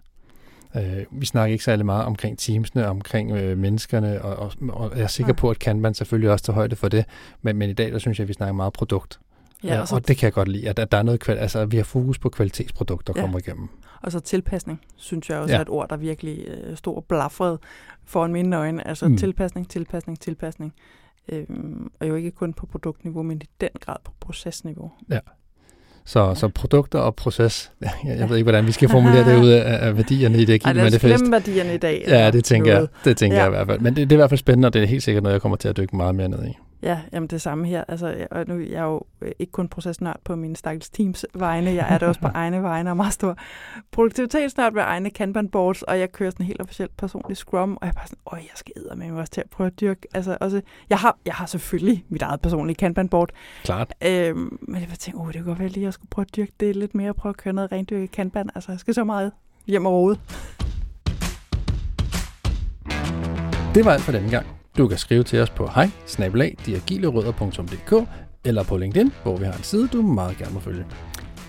[0.76, 5.02] Øh, vi snakker ikke særlig meget omkring teamsene, omkring øh, menneskerne, og, og, og jeg
[5.02, 5.38] er sikker Nej.
[5.40, 7.04] på, at Kanban selvfølgelig også tager højde for det,
[7.42, 9.18] men, men i dag, der synes jeg, at vi snakker meget produkt.
[9.64, 11.64] Ja, Øh, og så, og det kan jeg godt lide, at, der er noget, altså,
[11.64, 13.26] vi har fokus på kvalitetsprodukter, der Ja.
[13.26, 13.68] kommer igennem.
[14.02, 15.58] og så tilpasning, synes jeg også Ja.
[15.58, 17.58] er et ord, der virkelig øh, stod og blafrede
[18.04, 18.88] foran mine øjne.
[18.88, 19.16] Altså Mm.
[19.16, 20.72] tilpasning, tilpasning, tilpasning.
[21.28, 24.90] Øhm, og jo ikke kun på produktniveau, men i den grad på procesniveau.
[26.04, 29.48] Så, så produkter og proces, jeg, jeg ved ikke, hvordan vi skal formulere det ud
[29.48, 31.30] af, af værdierne i det Ej, agile lad os manifest.
[31.30, 32.04] værdierne i dag.
[32.08, 32.88] Ja, det tænker noget.
[32.96, 33.04] jeg.
[33.04, 33.42] Det tænker Ja.
[33.42, 33.80] jeg i hvert fald.
[33.80, 35.40] Men det, det er i hvert fald spændende, og det er helt sikkert noget, jeg
[35.42, 36.56] kommer til at dykke meget mere ned i.
[36.82, 37.84] Ja, jamen det samme her.
[37.88, 41.70] Altså, og nu, jeg er jo øh, ikke kun procesnørd på mine stakkels teams vegne,
[41.70, 43.36] jeg er det også på egne vegne og meget stor
[43.90, 47.88] produktivitetsnørd ved egne Kanban boards, og jeg kører sådan helt officielt personlig Scrum, og jeg
[47.88, 50.08] er bare sådan, åh, jeg skal med også til at prøve at dyrke.
[50.14, 50.60] Altså, også,
[50.90, 53.30] jeg, har, jeg har selvfølgelig mit eget personlige Kanban board,
[53.64, 53.94] Klart.
[54.04, 56.36] øhm, men jeg tænkte, åh, det kunne godt være lige, at jeg skulle prøve at
[56.36, 58.50] dyrke det lidt mere, prøve at køre noget rendyrket Kanban.
[58.54, 59.32] Altså, jeg skal så meget
[59.66, 60.18] hjem og rode.
[63.74, 64.55] Det var alt for denne gang.
[64.78, 65.90] Du kan skrive til os på hej
[68.44, 70.86] eller på LinkedIn, hvor vi har en side, du meget gerne må følge.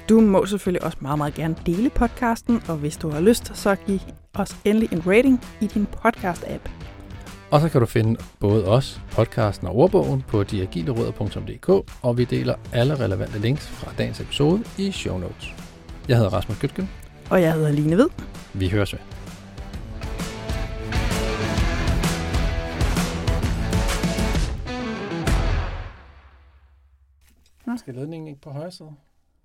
[0.09, 3.75] Du må selvfølgelig også meget, meget gerne dele podcasten, og hvis du har lyst, så
[3.75, 3.99] giv
[4.33, 6.69] os endelig en rating i din podcast-app.
[7.51, 11.69] Og så kan du finde både os, podcasten og ordbogen på diagilerødder.dk,
[12.01, 15.53] og vi deler alle relevante links fra dagens episode i show notes.
[16.07, 16.89] Jeg hedder Rasmus Gytgen.
[17.29, 18.09] Og jeg hedder Line Ved.
[18.53, 19.16] Vi høres ved.
[27.67, 27.77] Nå.
[27.77, 28.93] Skal ledningen ikke på højre side?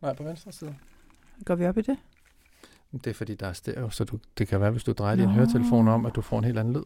[0.02, 0.74] Nej, på venstre side.
[1.44, 1.96] Går vi op i det?
[2.92, 5.24] Det er fordi, der er stereo, så du, det kan være, hvis du drejer din
[5.24, 5.30] Nå.
[5.30, 6.82] høretelefon om, at du får en helt anden lyd.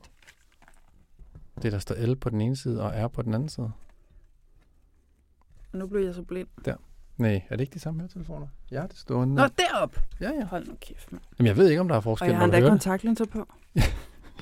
[1.62, 3.72] Det, der står L på den ene side og R på den anden side.
[5.72, 6.48] Og nu blev jeg så blind.
[7.16, 8.46] Nej, er det ikke de samme høretelefoner?
[8.70, 10.00] Ja, det står Nå, derop!
[10.20, 10.44] Ja, ja.
[10.44, 11.22] Hold nu kæft, mand.
[11.38, 12.68] Jamen, jeg ved ikke, om der er Og forskel, jeg har endda det.
[12.68, 13.48] kontaktlinser på.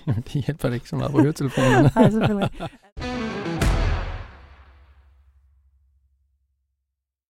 [0.07, 1.91] Jamen, de hjælper det ikke så meget på høretelefonerne.
[1.97, 2.51] Nej, selvfølgelig.